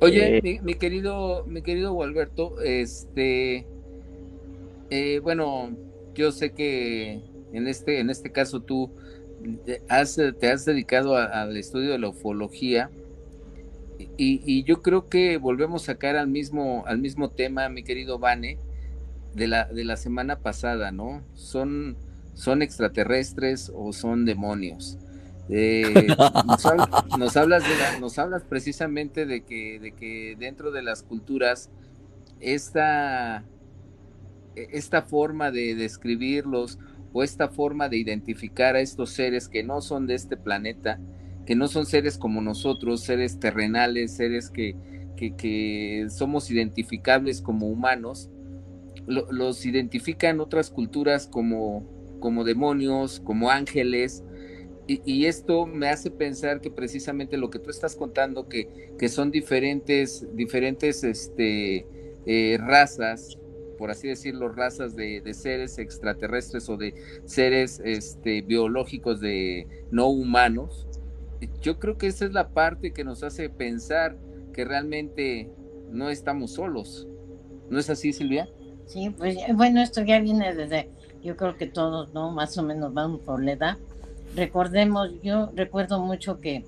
[0.00, 3.64] Oye, eh, mi, querido, mi querido Gualberto, este,
[4.90, 5.70] eh, bueno,
[6.14, 7.20] yo sé que
[7.52, 8.90] en este, en este caso tú
[9.88, 12.90] has, te has dedicado al estudio de la ufología
[14.16, 18.58] y, yo creo que volvemos a sacar al mismo, al mismo tema, mi querido Vane,
[19.34, 21.22] de la, de la semana pasada, ¿no?
[21.34, 21.96] Son,
[22.34, 24.98] son extraterrestres o son demonios.
[25.48, 26.06] Eh,
[27.18, 31.68] nos, hablas de nos hablas precisamente de que, de que dentro de las culturas
[32.40, 33.44] esta,
[34.54, 36.78] esta forma de describirlos
[37.12, 40.98] o esta forma de identificar a estos seres que no son de este planeta,
[41.46, 44.76] que no son seres como nosotros, seres terrenales, seres que,
[45.16, 48.30] que, somos identificables como humanos,
[49.06, 51.86] los identifican otras culturas como,
[52.20, 54.24] como demonios, como ángeles,
[54.88, 59.30] y, esto me hace pensar que precisamente lo que tú estás contando, que, que son
[59.30, 61.86] diferentes, diferentes este,
[62.26, 63.38] eh, razas,
[63.78, 70.88] por así decirlo, razas de, seres extraterrestres o de seres este, biológicos de no humanos,
[71.60, 74.18] yo creo que esa es la parte que nos hace pensar
[74.52, 75.48] que realmente
[75.90, 77.08] no estamos solos.
[77.70, 78.48] ¿No es así, Silvia?
[78.92, 80.90] Sí, pues bueno, esto ya viene desde,
[81.22, 82.30] yo creo que todos, ¿no?
[82.30, 83.76] Más o menos vamos por la edad.
[84.36, 86.64] Recordemos, yo recuerdo mucho que,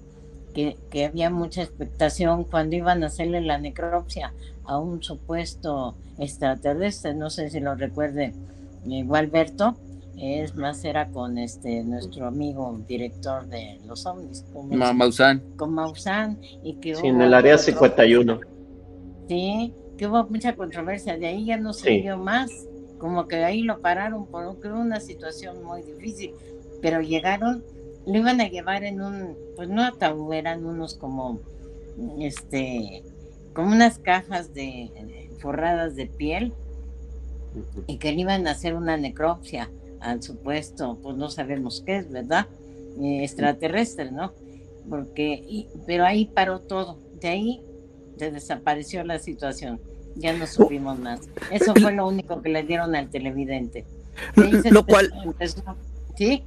[0.54, 4.32] que, que había mucha expectación cuando iban a hacerle la necropsia
[4.64, 8.32] a un supuesto extraterrestre, no sé si lo recuerde
[8.86, 9.76] igual Berto,
[10.16, 16.38] es más era con este nuestro amigo director de los ovnis con Maussan con Maussan
[16.62, 18.40] y que sí, en el área 51
[19.28, 22.50] sí que hubo mucha controversia de ahí ya no vio más
[22.98, 26.32] como que ahí lo pararon por una situación muy difícil
[26.80, 27.64] pero llegaron
[28.06, 31.40] lo iban a llevar en un pues no ataúd eran unos como
[32.20, 33.02] este
[33.52, 34.90] como unas cajas de
[35.38, 36.52] forradas de piel
[37.86, 42.10] y que le iban a hacer una necropsia al supuesto, pues no sabemos qué es,
[42.10, 42.46] ¿verdad?
[43.00, 44.32] Eh, extraterrestre, ¿no?
[44.88, 47.62] Porque, pero ahí paró todo, de ahí
[48.18, 49.80] se desapareció la situación,
[50.16, 51.20] ya no supimos más.
[51.50, 53.84] Eso fue lo único que le dieron al televidente.
[54.70, 55.12] Lo cual...
[56.16, 56.44] ¿Sí?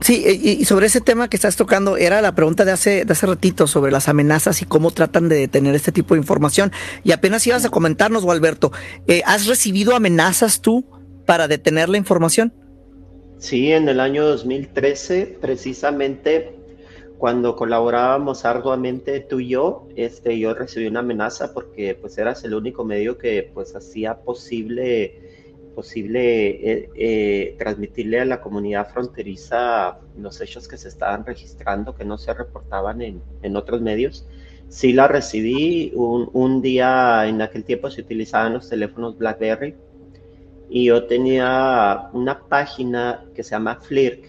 [0.00, 3.26] Sí, y sobre ese tema que estás tocando, era la pregunta de hace, de hace
[3.26, 6.70] ratito sobre las amenazas y cómo tratan de detener este tipo de información.
[7.02, 8.70] Y apenas ibas a comentarnos, Alberto,
[9.08, 10.86] eh, ¿has recibido amenazas tú
[11.28, 12.54] para detener la información.
[13.38, 16.57] Sí, en el año 2013, precisamente
[17.18, 22.54] cuando colaborábamos arduamente tú y yo, este, yo recibí una amenaza porque pues eras el
[22.54, 25.20] único medio que pues hacía posible,
[25.74, 32.04] posible eh, eh, transmitirle a la comunidad fronteriza los hechos que se estaban registrando, que
[32.04, 34.24] no se reportaban en, en otros medios.
[34.68, 39.74] Sí la recibí, un, un, día en aquel tiempo se utilizaban los teléfonos BlackBerry
[40.70, 44.27] y yo tenía una página que se llama Flirk,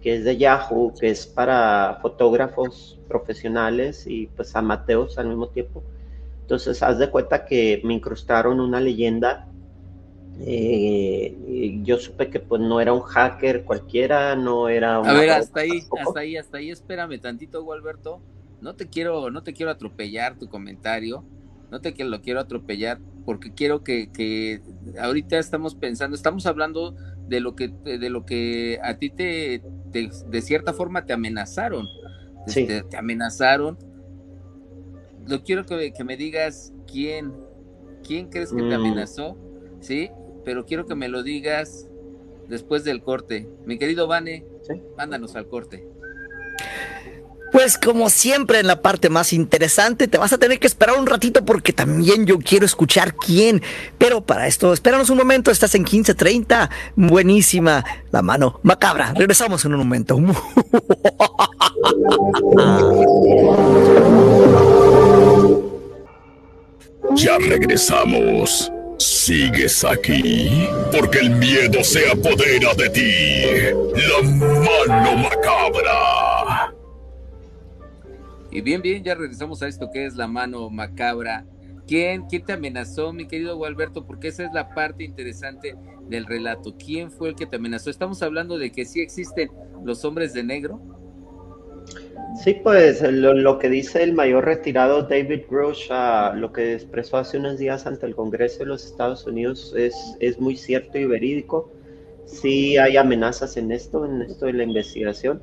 [0.00, 5.82] que es de Yahoo, que es para fotógrafos profesionales y pues amateurs al mismo tiempo.
[6.42, 9.46] Entonces, haz de cuenta que me incrustaron una leyenda.
[10.40, 15.06] Eh, yo supe que pues no era un hacker cualquiera, no era un...
[15.06, 18.20] A ver, hasta ahí, hasta ahí, hasta ahí, espérame tantito, Gualberto.
[18.60, 21.24] No te quiero, no te quiero atropellar tu comentario,
[21.70, 24.60] no te lo quiero atropellar, porque quiero que, que
[24.98, 26.96] ahorita estamos pensando, estamos hablando
[27.30, 29.62] de lo que, de lo que a ti te,
[29.92, 31.86] de cierta forma te amenazaron.
[32.48, 32.66] Sí.
[32.66, 33.78] Te, te, amenazaron.
[35.28, 37.32] Lo quiero que, que, me digas quién,
[38.02, 38.80] quién crees que te mm.
[38.80, 39.36] amenazó,
[39.78, 40.10] ¿sí?
[40.44, 41.88] Pero quiero que me lo digas
[42.48, 43.48] después del corte.
[43.64, 44.82] Mi querido Vane, ¿Sí?
[44.96, 45.86] mándanos al corte.
[47.52, 51.06] Pues como siempre en la parte más interesante te vas a tener que esperar un
[51.06, 53.62] ratito porque también yo quiero escuchar quién.
[53.98, 56.70] Pero para esto, espéranos un momento, estás en 15.30.
[56.96, 59.12] Buenísima la mano macabra.
[59.14, 60.18] Regresamos en un momento.
[67.16, 68.70] Ya regresamos.
[68.98, 70.68] ¿Sigues aquí?
[70.92, 73.44] Porque el miedo se apodera de ti.
[73.94, 76.39] La mano macabra.
[78.50, 81.44] Y bien, bien, ya regresamos a esto que es la mano macabra.
[81.86, 84.06] ¿Quién, quién te amenazó, mi querido Gualberto?
[84.06, 85.76] Porque esa es la parte interesante
[86.08, 86.74] del relato.
[86.76, 87.90] ¿Quién fue el que te amenazó?
[87.90, 89.50] Estamos hablando de que sí existen
[89.84, 90.80] los hombres de negro.
[92.42, 97.38] Sí, pues lo, que dice el mayor retirado David Grosh, uh, lo que expresó hace
[97.38, 101.72] unos días ante el Congreso de los Estados Unidos es, es muy cierto y verídico.
[102.26, 105.42] Sí hay amenazas en esto, en esto de la investigación.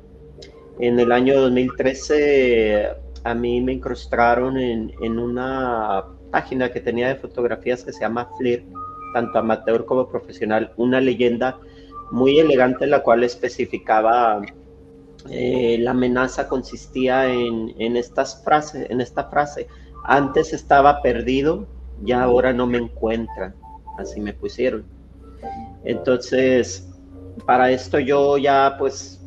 [0.80, 2.88] En el año 2013
[3.24, 8.30] a mí me incrustaron en, en una página que tenía de fotografías que se llama
[8.36, 8.64] Flirt,
[9.12, 11.58] tanto amateur como profesional, una leyenda
[12.10, 14.40] muy elegante la cual especificaba
[15.30, 19.66] eh, la amenaza consistía en, en, estas frases, en esta frase,
[20.04, 21.66] antes estaba perdido
[22.04, 23.54] y ahora no me encuentran,
[23.98, 24.84] así me pusieron.
[25.84, 26.88] Entonces,
[27.46, 29.17] para esto yo ya pues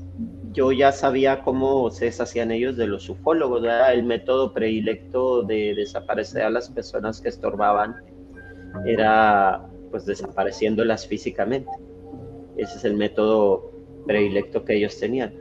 [0.53, 6.43] yo ya sabía cómo se deshacían ellos de los ufólogos, el método predilecto de desaparecer
[6.43, 7.95] a las personas que estorbaban,
[8.85, 11.69] era pues desapareciéndolas físicamente.
[12.57, 13.71] Ese es el método
[14.05, 15.33] predilecto que ellos tenían.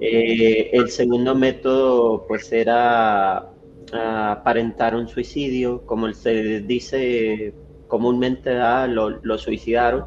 [0.00, 3.48] Eh, el segundo método pues era
[3.92, 7.54] aparentar un suicidio, como se dice
[7.88, 8.54] comúnmente,
[8.88, 10.06] lo, lo suicidaron,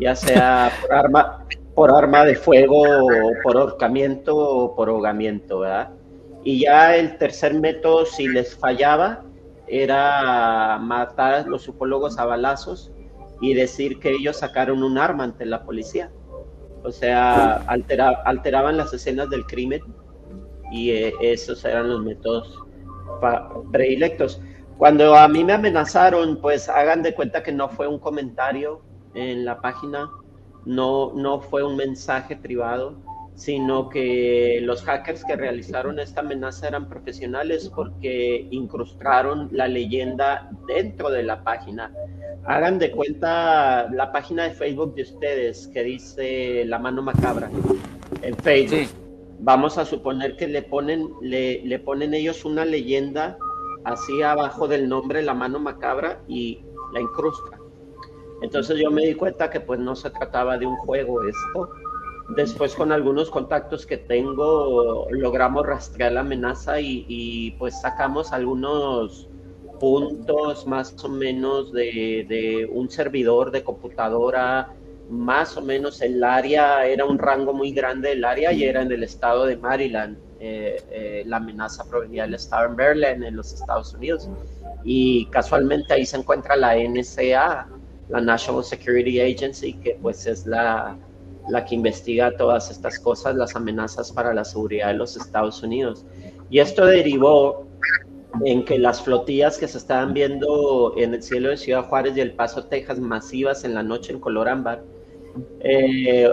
[0.00, 2.84] ya sea por arma, por arma de fuego,
[3.42, 5.90] por ahorcamiento o por ahogamiento, ¿verdad?
[6.42, 9.22] Y ya el tercer método, si les fallaba,
[9.66, 12.90] era matar a los ufólogos a balazos
[13.40, 16.10] y decir que ellos sacaron un arma ante la policía.
[16.82, 17.56] O sea,
[18.24, 19.82] alteraban las escenas del crimen
[20.72, 22.58] y eh, esos eran los métodos
[23.70, 24.40] predilectos.
[24.78, 28.80] Cuando a mí me amenazaron, pues hagan de cuenta que no fue un comentario
[29.14, 30.10] en la página,
[30.64, 32.96] no, no fue un mensaje privado,
[33.34, 41.10] sino que los hackers que realizaron esta amenaza eran profesionales porque incrustaron la leyenda dentro
[41.10, 41.92] de la página.
[42.44, 47.50] Hagan de cuenta la página de Facebook de ustedes que dice La mano macabra
[48.22, 48.88] en Facebook.
[49.38, 53.38] Vamos a suponer que le ponen, le, le ponen ellos una leyenda
[53.84, 57.59] así abajo del nombre La mano macabra y la incrustan
[58.42, 61.70] entonces yo me di cuenta que pues no se trataba de un juego esto.
[62.36, 69.28] Después con algunos contactos que tengo logramos rastrear la amenaza y, pues sacamos algunos
[69.80, 74.72] puntos más o menos de, un servidor de computadora,
[75.08, 78.92] más o menos el área, era un rango muy grande del área y era en
[78.92, 80.16] el estado de Maryland.
[80.38, 84.28] Eh, eh, la amenaza provenía del estado de Maryland en los Estados Unidos.
[84.84, 87.68] Y casualmente ahí se encuentra la NSA,
[88.10, 90.96] la National Security Agency, que pues es la,
[91.48, 96.04] la que investiga todas estas cosas, las amenazas para la seguridad de los Estados Unidos.
[96.50, 97.66] Y esto derivó
[98.44, 102.20] en que las flotillas que se estaban viendo en el cielo de Ciudad Juárez y
[102.20, 104.82] El Paso, Texas, masivas en la noche en color ámbar,
[105.60, 106.28] eh,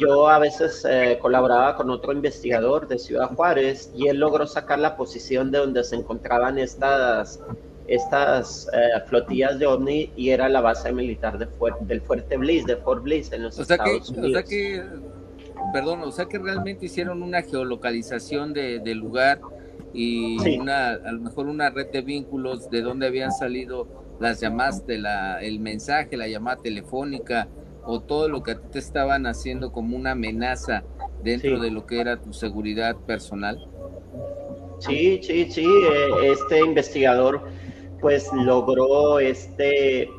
[0.00, 4.78] yo a veces eh, colaboraba con otro investigador de Ciudad Juárez y él logró sacar
[4.78, 7.40] la posición de donde se encontraban estas,
[7.86, 11.48] estas eh, flotillas de OVNI y era la base militar de
[11.80, 14.28] del Fuerte Bliss, de Fort Bliss en los Estados Unidos.
[14.28, 14.82] O sea que,
[15.72, 19.40] perdón, o sea que realmente hicieron una geolocalización del lugar
[19.94, 23.86] y una, a lo mejor una red de vínculos de dónde habían salido
[24.20, 27.48] las llamadas, de la, el mensaje, la llamada telefónica
[27.84, 30.84] o todo lo que a ti te estaban haciendo como una amenaza
[31.22, 33.66] dentro de lo que era tu seguridad personal.
[34.78, 37.42] Sí, sí, sí, eh, este investigador
[38.02, 40.10] pues logró este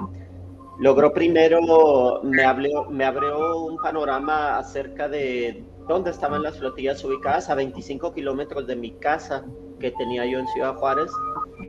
[0.79, 7.49] logró primero me abrió, me abrió un panorama acerca de dónde estaban las flotillas ubicadas
[7.49, 9.45] a 25 kilómetros de mi casa
[9.79, 11.11] que tenía yo en Ciudad Juárez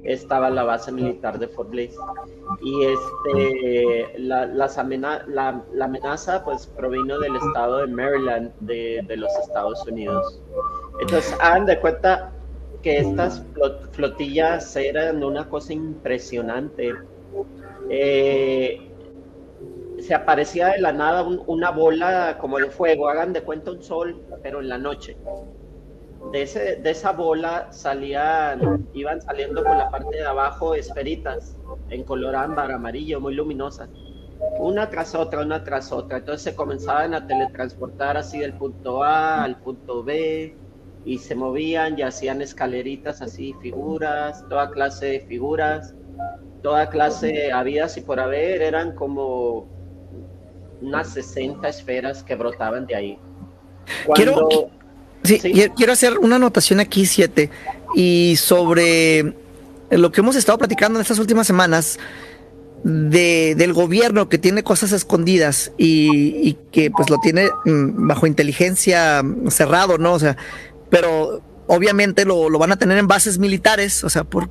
[0.04, 1.96] estaba la base militar de Fort Bliss.
[2.62, 9.30] Y este la, las la, amenaza pues provino del estado de Maryland de, de los
[9.38, 10.40] Estados Unidos.
[11.00, 12.33] Entonces hagan de cuenta
[12.84, 13.42] que estas
[13.92, 16.92] flotillas eran una cosa impresionante
[17.88, 18.90] eh,
[19.98, 24.22] se aparecía de la nada una bola como de fuego, hagan de cuenta un sol,
[24.42, 25.16] pero en la noche.
[26.30, 31.56] De, ese, de esa bola salían, iban saliendo por la parte de abajo esferitas
[31.88, 33.88] en color ámbar, amarillo, muy luminosas.
[34.58, 36.18] Una tras otra, una tras otra.
[36.18, 40.54] Entonces se comenzaban a teletransportar así del punto A al punto B
[41.04, 45.94] y se movían y hacían escaleritas así, figuras, toda clase de figuras,
[46.62, 49.68] toda clase había y por haber, eran como
[50.80, 53.18] unas 60 esferas que brotaban de ahí.
[54.14, 54.48] quiero,
[55.76, 57.50] quiero hacer una anotación aquí, siete,
[57.94, 59.34] y sobre
[59.90, 61.98] lo que hemos estado platicando en estas últimas semanas.
[62.86, 69.22] De, del gobierno que tiene cosas escondidas y, que pues lo tiene mm, bajo inteligencia
[69.48, 70.12] cerrado, ¿no?
[70.12, 70.36] O sea,
[70.94, 74.48] pero obviamente lo, lo, van a tener en bases militares, o sea, por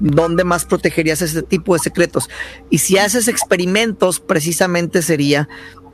[0.00, 2.30] dónde más protegerías ese tipo de secretos.
[2.70, 5.46] Y si haces experimentos, precisamente sería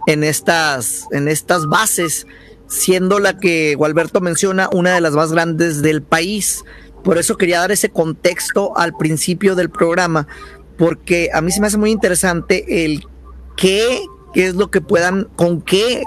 [0.06, 2.28] en estas, en estas bases,
[2.68, 6.62] siendo la que Gualberto menciona una de las más grandes del país.
[7.02, 10.28] Por eso quería dar ese contexto al principio del programa,
[10.78, 13.02] porque a mí se me hace muy interesante el
[13.56, 16.04] qué, qué es lo que puedan, con qué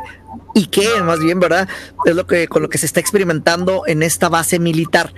[0.54, 1.68] y qué, más bien, ¿verdad?
[2.06, 5.14] Es lo que con lo que se está experimentando en esta base militar.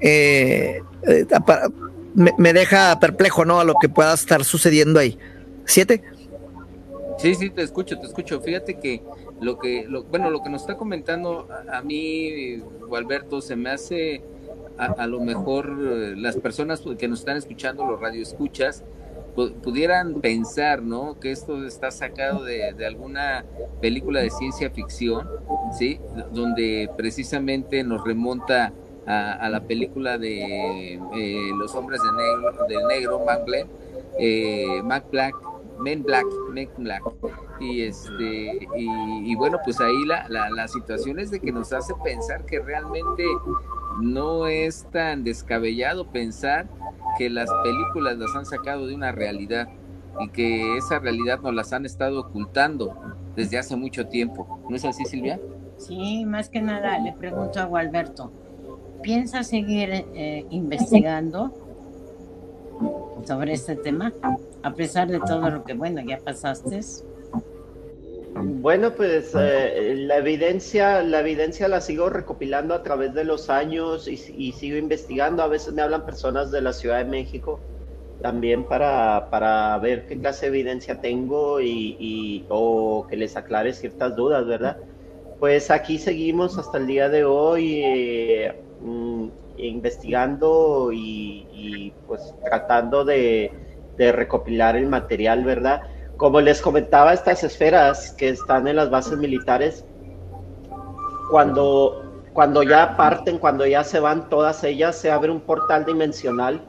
[0.00, 1.26] Eh, eh,
[2.14, 3.60] me, deja perplejo, ¿no?
[3.60, 5.18] A lo que pueda estar sucediendo ahí.
[5.64, 6.02] ¿Siete?
[7.18, 8.40] Sí, sí, te escucho, te escucho.
[8.40, 9.02] Fíjate que
[9.40, 12.62] lo que, lo, bueno, lo que nos está comentando a, mí,
[12.94, 14.22] Alberto, se me hace
[14.78, 18.84] a, lo mejor eh, las personas que nos están escuchando, los radioescuchas,
[19.34, 21.18] pudieran pensar, ¿no?
[21.18, 23.44] Que esto está sacado de, de, alguna
[23.80, 25.28] película de ciencia ficción,
[25.76, 26.00] ¿sí?
[26.32, 28.72] Donde precisamente nos remonta
[29.06, 33.66] a, la película de eh, Los Hombres de Negro, del Negro, Mac Black,
[34.18, 35.34] eh, Mac Black,
[35.78, 37.02] Men Black, Men Black.
[37.60, 41.94] Y, este, y, bueno, pues ahí la, la, la situación es de que nos hace
[42.02, 43.24] pensar que realmente
[44.00, 46.66] no es tan descabellado pensar
[47.16, 49.68] que las películas las han sacado de una realidad
[50.20, 52.94] y que esa realidad nos las han estado ocultando
[53.36, 54.60] desde hace mucho tiempo.
[54.68, 55.40] ¿No es así, Silvia?
[55.76, 58.32] Sí, más que nada le pregunto a Gualberto,
[59.02, 61.52] ¿piensa seguir eh, investigando
[63.24, 64.12] sobre este tema?
[64.62, 66.80] A pesar de todo lo que, bueno, ya pasaste.
[68.36, 74.08] Bueno, pues eh, la evidencia, la evidencia la sigo recopilando a través de los años
[74.08, 75.42] y, sigo investigando.
[75.42, 77.60] A veces me hablan personas de la Ciudad de México
[78.20, 84.16] también para, para ver qué clase de evidencia tengo y, o que les aclare ciertas
[84.16, 84.78] dudas, ¿verdad?
[85.38, 87.82] Pues aquí seguimos hasta el día de hoy.
[87.84, 93.50] Eh, Mm, investigando y, pues tratando de,
[93.96, 95.80] recopilar el material, ¿verdad?
[96.16, 99.84] Como les comentaba, estas esferas que están en las bases militares,
[101.30, 102.02] cuando,
[102.32, 106.62] cuando ya parten, cuando ya se van todas ellas, se abre un portal dimensional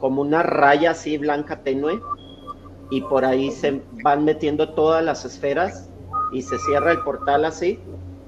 [0.00, 2.00] como una raya así blanca tenue
[2.90, 5.90] y por ahí se van metiendo todas las esferas
[6.32, 7.78] y se cierra el portal así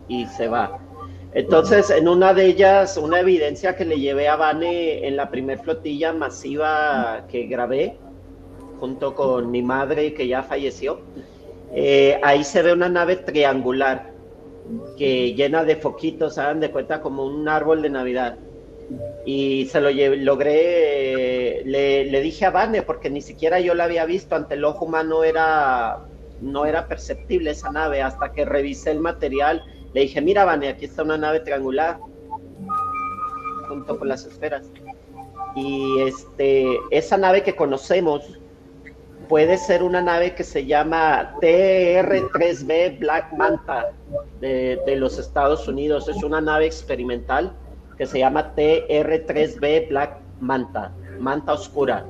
[0.08, 0.78] y se va.
[1.34, 5.58] Entonces, en una de ellas, una evidencia que le llevé a Vane en la primer
[5.58, 7.98] flotilla masiva que grabé,
[8.82, 10.98] junto con mi madre que ya falleció,
[11.72, 14.10] eh, ahí se ve una nave triangular
[14.98, 18.38] que llena de foquitos, hagan de cuenta como un árbol de Navidad.
[19.24, 24.34] y se lo logré, le, dije a Vane, porque ni siquiera yo la había visto,
[24.34, 26.00] ante el ojo humano era,
[26.40, 29.62] no era perceptible esa nave, hasta que revisé el material,
[29.94, 32.00] le dije, mira Vane, aquí está una nave triangular,
[33.68, 34.66] junto con las esferas.
[35.54, 38.41] Y este, esa nave que conocemos
[39.28, 43.92] puede ser una nave que se llama TR-3B Black Manta
[44.40, 47.52] de, de los Estados Unidos, es una nave experimental
[47.96, 52.06] que se llama TR3B Black Manta, Manta Oscura.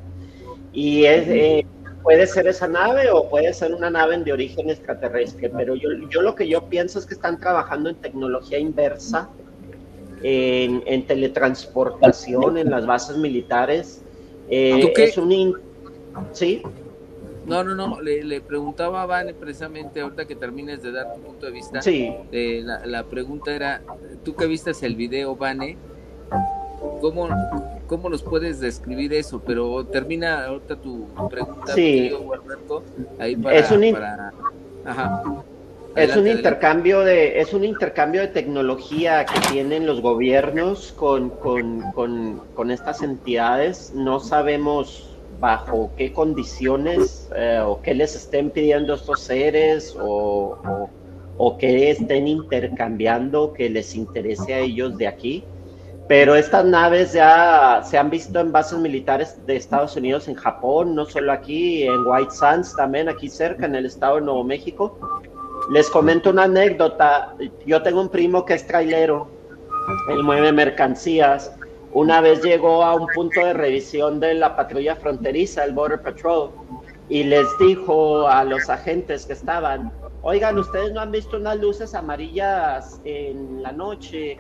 [0.73, 1.67] Y es, eh,
[2.03, 6.23] puede ser esa nave o puede ser una nave de origen extraterrestre, pero yo, yo
[6.23, 9.29] lo que yo pienso es que están trabajando en tecnología inversa,
[10.23, 14.03] en, en teletransportación, en las bases militares.
[14.49, 15.61] Eh, es un...
[16.33, 16.63] ¿Sí?
[17.47, 21.47] No, no, no, le, preguntaba a Vane precisamente ahorita que termines de dar tu punto
[21.47, 21.83] de vista.
[21.83, 22.15] Sí.
[22.31, 23.83] Eh, la, pregunta era,
[24.25, 25.77] tú que viste el video, Vane,
[27.01, 27.29] ¿cómo,
[27.87, 29.41] ¿cómo nos puedes describir eso?
[29.45, 32.13] Pero termina ahorita tu pregunta, sí.
[33.19, 33.59] ahí para...
[33.59, 33.85] Es un,
[35.95, 41.93] es un intercambio de es un intercambio de tecnología que tienen los gobiernos con, con,
[41.93, 43.93] con, con estas entidades.
[43.95, 45.12] No sabemos
[45.43, 50.57] bajo qué condiciones eh, o qué les estén pidiendo estos seres o,
[51.37, 55.45] o, qué estén intercambiando que les interese a ellos de aquí.
[56.07, 60.95] Pero estas naves ya se han visto en bases militares de Estados Unidos, en Japón,
[60.95, 64.97] no solo aquí, en White Sands también, aquí cerca, en el estado de Nuevo México.
[65.73, 67.35] Les comento una anécdota.
[67.67, 69.29] Yo tengo un primo que es trailero,
[70.09, 71.53] él mueve mercancías
[71.95, 76.51] una vez llegó a un punto de revisión de la patrulla fronteriza, el Border Patrol,
[77.09, 81.95] y les dijo a los agentes que estaban, oigan, ustedes no han visto unas luces
[81.95, 84.39] amarillas en la noche.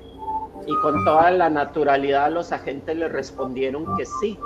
[0.66, 4.38] Y con toda la naturalidad los agentes le respondieron que sí,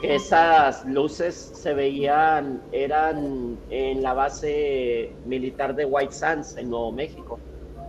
[0.00, 6.92] que esas luces se veían, eran en la base militar de White Sands, en Nuevo
[6.92, 7.38] México,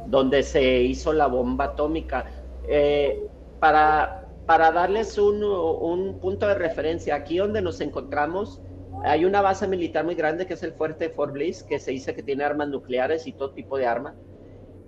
[0.08, 2.26] donde se hizo la bomba atómica.
[2.68, 3.28] Eh,
[3.60, 8.62] para, para darles un, punto de referencia, aquí donde nos encontramos,
[9.04, 12.14] hay una base militar muy grande que es el fuerte Fort Bliss, que se dice
[12.14, 14.16] que tiene armas nucleares y todo tipo de armas.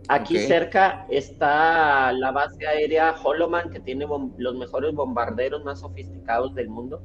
[0.08, 4.06] Aquí cerca está la base aérea Holoman, que tiene
[4.38, 7.02] los mejores bombarderos más sofisticados del mundo.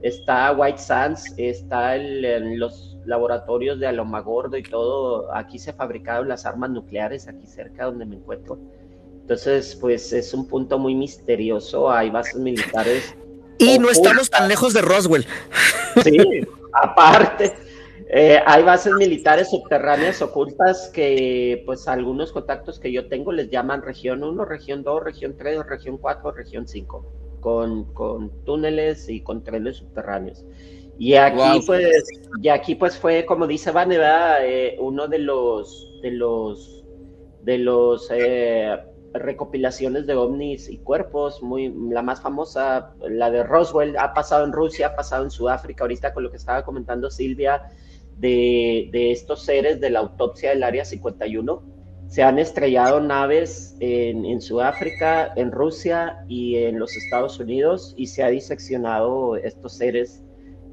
[0.00, 5.34] Está White Sands, está en los laboratorios de Alomagordo y todo.
[5.34, 8.58] Aquí se fabricaron las armas nucleares, aquí cerca donde me encuentro.
[9.26, 11.90] Entonces, pues es un punto muy misterioso.
[11.90, 13.12] Hay bases militares.
[13.58, 15.26] Y no estamos tan lejos de Roswell.
[16.04, 17.54] Sí, aparte.
[18.10, 23.80] Eh, hay bases militares subterráneas ocultas que, pues, algunos contactos que yo tengo les llaman
[23.80, 27.06] región 1, región 2, región 3, región 4, región 5,
[27.40, 30.44] con, con túneles y con trenes subterráneos.
[30.98, 32.04] Y aquí, pues,
[32.42, 33.96] y aquí, pues, fue, como dice Vane,
[34.42, 36.84] eh, uno de los, de los,
[37.42, 38.76] de los eh,
[39.14, 44.52] recopilaciones de ovnis y cuerpos, muy, la más famosa, la de Roswell, ha pasado en
[44.52, 47.70] Rusia, ha pasado en Sudáfrica, ahorita con lo que estaba comentando Silvia,
[48.18, 51.62] de, estos seres de la autopsia del Área 51.
[52.08, 58.22] Se han estrellado naves en, Sudáfrica, en Rusia y en los Estados Unidos y se
[58.22, 60.22] ha diseccionado estos seres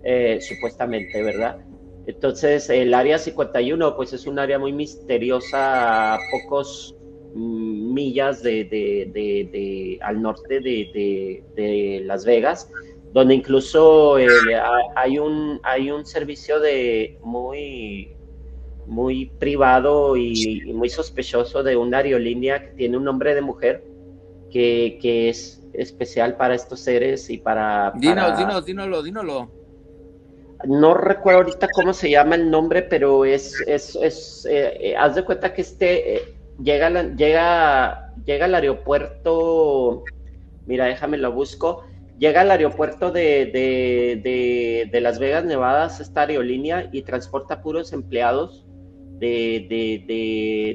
[0.04, 1.58] eh, supuestamente, ¿verdad?
[2.06, 6.96] Entonces, el área 51, pues es un área muy misteriosa, pocos
[7.34, 12.70] millas de, de, al norte de, Las Vegas,
[13.12, 14.28] donde incluso eh,
[14.96, 18.16] hay, un, hay un servicio de muy,
[18.88, 23.84] muy privado y, muy sospechoso de una aerolínea que tiene un nombre de mujer
[24.52, 27.92] que, es especial para estos seres y para...
[27.96, 29.52] Dinos, dínolo, dínolo.
[30.66, 35.16] No recuerdo ahorita cómo se llama el nombre, pero es, es, es eh, eh, haz
[35.16, 40.04] de cuenta que este, llega, llega, llega al aeropuerto,
[40.66, 41.86] mira, déjame lo busco,
[42.20, 43.46] llega al aeropuerto de,
[44.24, 48.66] de, de, Las Vegas, Nevada, esta aerolínea y transporta puros empleados
[49.20, 50.04] de, de,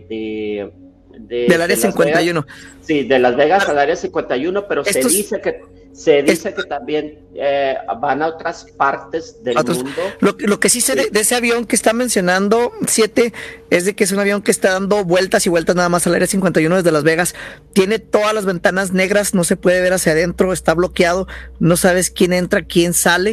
[0.09, 0.73] de,
[1.19, 2.47] del área 51.
[2.81, 5.61] sí, de Las Vegas al área 51, pero se dice que
[5.93, 9.91] se dice que también eh, van a otras partes del mundo.
[10.21, 13.33] Lo, que sí sé de, ese avión que está mencionando, 7,
[13.71, 16.15] es de que es un avión que está dando vueltas y vueltas nada más al
[16.15, 17.35] área 51 desde Las Vegas.
[17.73, 21.27] Tiene todas las ventanas negras, no se puede ver hacia adentro, está bloqueado,
[21.59, 23.33] no sabes quién entra, quién sale.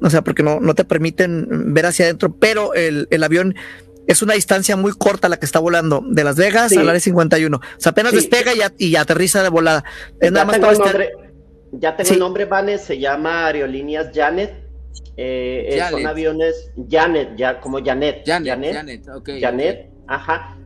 [0.00, 3.54] O sea, porque no, no te permiten ver hacia adentro, pero el, avión
[4.08, 7.56] es una distancia muy corta la que está volando de Las Vegas al área 51.
[7.56, 9.84] O sea, apenas despega y, y, aterriza de volada.
[10.18, 10.72] Es nada más para
[11.72, 14.62] ya tengo el nombre, Vane, se llama Aerolíneas Janet.
[15.16, 18.22] Eh, son aviones Janet, ya, como Janet.
[18.26, 19.06] Janet, Janet,
[19.40, 20.56] Janet, ajá.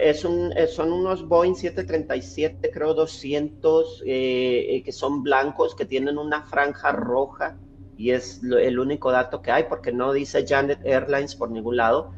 [0.00, 6.42] es un, son unos Boeing 737, creo 200, eh, que son blancos, que tienen una
[6.42, 7.56] franja roja
[7.96, 12.12] y es el único dato que hay porque no dice Janet Airlines por ningún lado,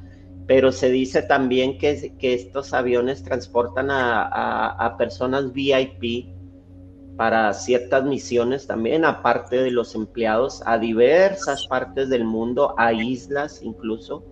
[0.47, 6.36] pero se dice también que, que estos aviones transportan a, personas VIP
[7.17, 13.63] para ciertas misiones también, aparte de los empleados, a diversas partes del mundo, a islas
[13.63, 14.23] incluso,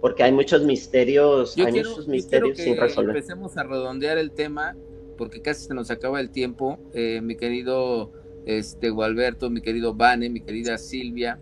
[0.00, 3.16] porque hay muchos misterios, hay muchos misterios sin resolver.
[3.16, 4.76] Empecemos a redondear el tema,
[5.16, 8.12] porque casi se nos acaba el tiempo, eh, mi querido
[8.44, 11.38] este, Gualberto, mi querido Vane, mi querida Silvia.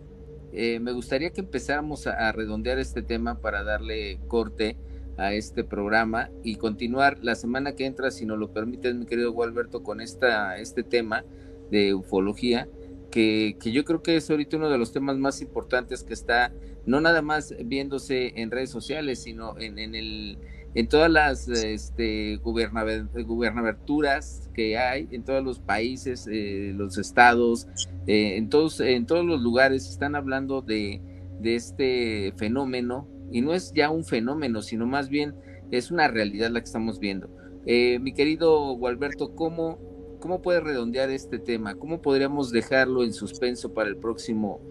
[0.51, 4.77] Eh, me gustaría que empezáramos a, redondear este tema para darle corte
[5.19, 7.19] a este programa y continuar.
[7.21, 11.23] La semana que entra, si nos lo permites, mi querido Gualberto, con esta, este tema
[11.71, 12.67] de ufología,
[13.11, 16.51] que, que, yo creo que es ahorita uno de los temas más importantes que está
[16.85, 20.37] no nada más viéndose en redes sociales, sino en, en el
[20.75, 27.67] en todas las este, gubernaberturas que hay, en todos los países, eh, los estados,
[28.05, 31.01] eh, en, todos, en todos los lugares están hablando de,
[31.39, 35.35] de, este fenómeno, y no es ya un fenómeno, sino más bien
[35.71, 37.29] es una realidad la que estamos viendo.
[37.65, 41.75] Eh, mi querido Gualberto, ¿cómo, ¿cómo puede redondear este tema?
[41.75, 44.61] ¿Cómo podríamos dejarlo en suspenso para el próximo,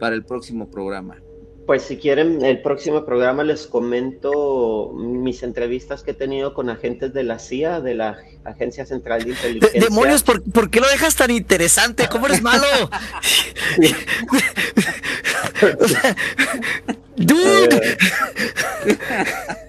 [0.00, 1.22] para el próximo programa?
[1.66, 7.12] Pues si quieren, el próximo programa les comento mis entrevistas que he tenido con agentes
[7.12, 9.78] de la CIA, de la Agencia Central de Inteligencia.
[9.78, 12.08] demonios, ¿por, ¿por, qué lo dejas tan interesante?
[12.10, 12.62] ¿Cómo eres malo?
[17.18, 17.80] Dude.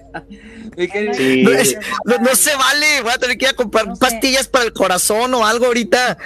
[2.04, 5.44] no, se vale, voy a tener que ir a comprar pastillas para el corazón o
[5.44, 6.16] algo ahorita.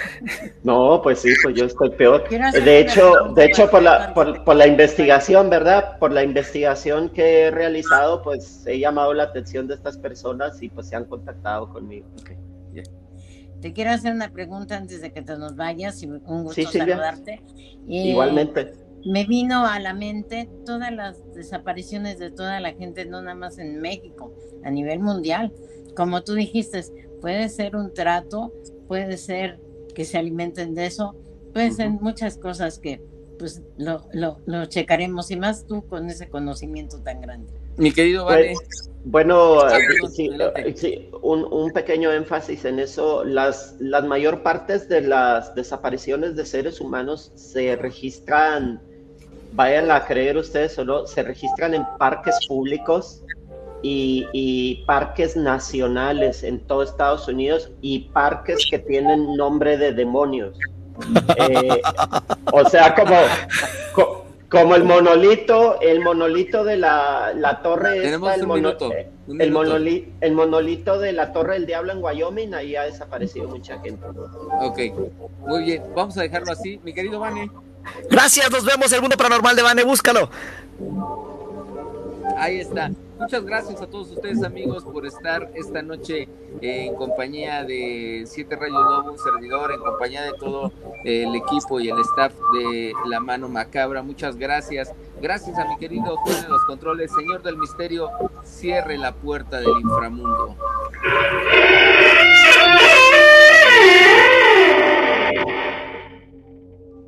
[0.63, 2.27] No, pues sí, pues yo estoy peor.
[2.29, 5.97] De hecho, de hecho por la, por, la investigación, ¿verdad?
[5.99, 10.69] Por la investigación que he realizado, pues he llamado la atención de estas personas y
[10.69, 12.07] pues se han contactado conmigo.
[13.61, 17.41] Te quiero hacer una pregunta antes de que te nos vayas y un gusto saludarte.
[17.87, 23.35] Igualmente me vino a la mente todas las desapariciones de toda la gente, no nada
[23.35, 24.33] más en México,
[24.63, 25.53] a nivel mundial.
[25.95, 26.83] Como tú dijiste,
[27.21, 28.51] puede ser un trato,
[28.87, 29.59] puede ser
[29.93, 31.15] que se alimenten de eso,
[31.53, 33.01] puede ser muchas cosas que
[33.37, 37.53] pues lo, lo, checaremos y más tú con ese conocimiento tan grande.
[37.77, 38.53] Mi querido Vale.
[38.53, 43.23] Pues, bueno, eh, sí, un, un, pequeño énfasis en eso.
[43.23, 48.81] Las, las mayor partes de las desapariciones de seres humanos se registran
[49.55, 53.23] vayan a creer ustedes solo se registran en parques públicos
[53.81, 60.57] y, parques nacionales en todo Estados Unidos y parques que tienen nombre de demonios.
[61.37, 61.81] Eh,
[62.53, 63.17] o sea, como,
[64.49, 67.97] como el monolito, el monolito de la, la torre.
[67.97, 68.17] el, eh,
[70.21, 74.07] el, monolito de la torre del diablo en Wyoming, ahí ha desaparecido mucha gente.
[74.61, 74.79] Ok,
[75.39, 76.79] muy bien, vamos a dejarlo así.
[76.81, 77.51] Mi querido Vane.
[78.09, 78.91] Gracias, nos vemos.
[78.91, 80.29] El mundo paranormal de Vane, búscalo.
[82.37, 82.91] Ahí está.
[83.17, 86.27] Muchas gracias a todos ustedes, amigos, por estar esta noche
[86.59, 90.73] en compañía de Siete Rayos Lobo, un servidor, en compañía de todo
[91.05, 94.01] el equipo y el staff de La Mano Macabra.
[94.03, 94.91] Muchas gracias.
[95.21, 98.09] Gracias a mi querido juez de los controles, señor del misterio,
[98.43, 100.57] cierre la puerta del inframundo.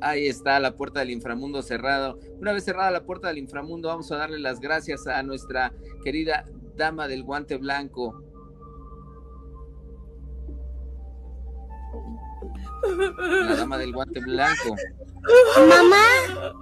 [0.08, 2.18] Ahí está la puerta del inframundo cerrado.
[2.40, 6.46] Una vez cerrada la puerta del inframundo, vamos a darle las gracias a nuestra querida
[6.76, 8.22] dama del guante blanco.
[13.18, 14.76] La dama del guante blanco.
[15.68, 16.54] Mamá.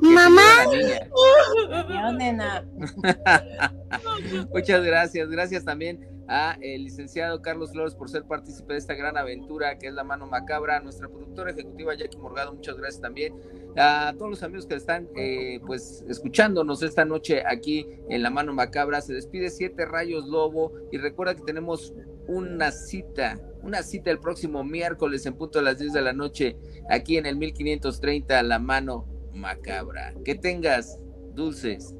[0.00, 0.66] Mamá.
[4.52, 5.28] Muchas gracias.
[5.28, 9.88] Gracias también a el licenciado Carlos Flores por ser partícipe de esta gran aventura que
[9.88, 13.34] es La Mano Macabra, nuestra productora ejecutiva Jackie Morgado, muchas gracias también,
[13.76, 18.52] a todos los amigos que están eh, pues escuchándonos esta noche aquí en La Mano
[18.52, 21.94] Macabra, se despide Siete Rayos Lobo y recuerda que tenemos
[22.26, 26.56] una cita, una cita el próximo miércoles en punto a las 10 de la noche
[26.90, 30.12] aquí en el 1530 La Mano Macabra.
[30.24, 30.98] Que tengas
[31.34, 31.94] dulces,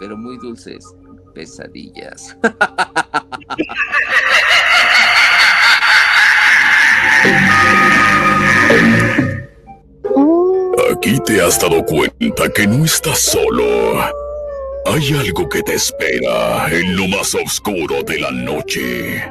[0.00, 0.84] pero muy dulces
[1.32, 2.36] pesadillas.
[10.92, 14.00] Aquí te has dado cuenta que no estás solo.
[14.86, 19.24] Hay algo que te espera en lo más oscuro de la noche.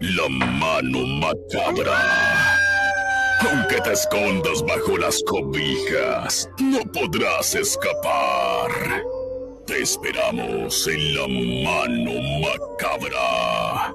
[0.00, 2.58] La mano macabra.
[3.40, 8.70] Aunque te escondas bajo las cobijas, no podrás escapar.
[9.68, 13.94] Te esperamos en la mano macabra.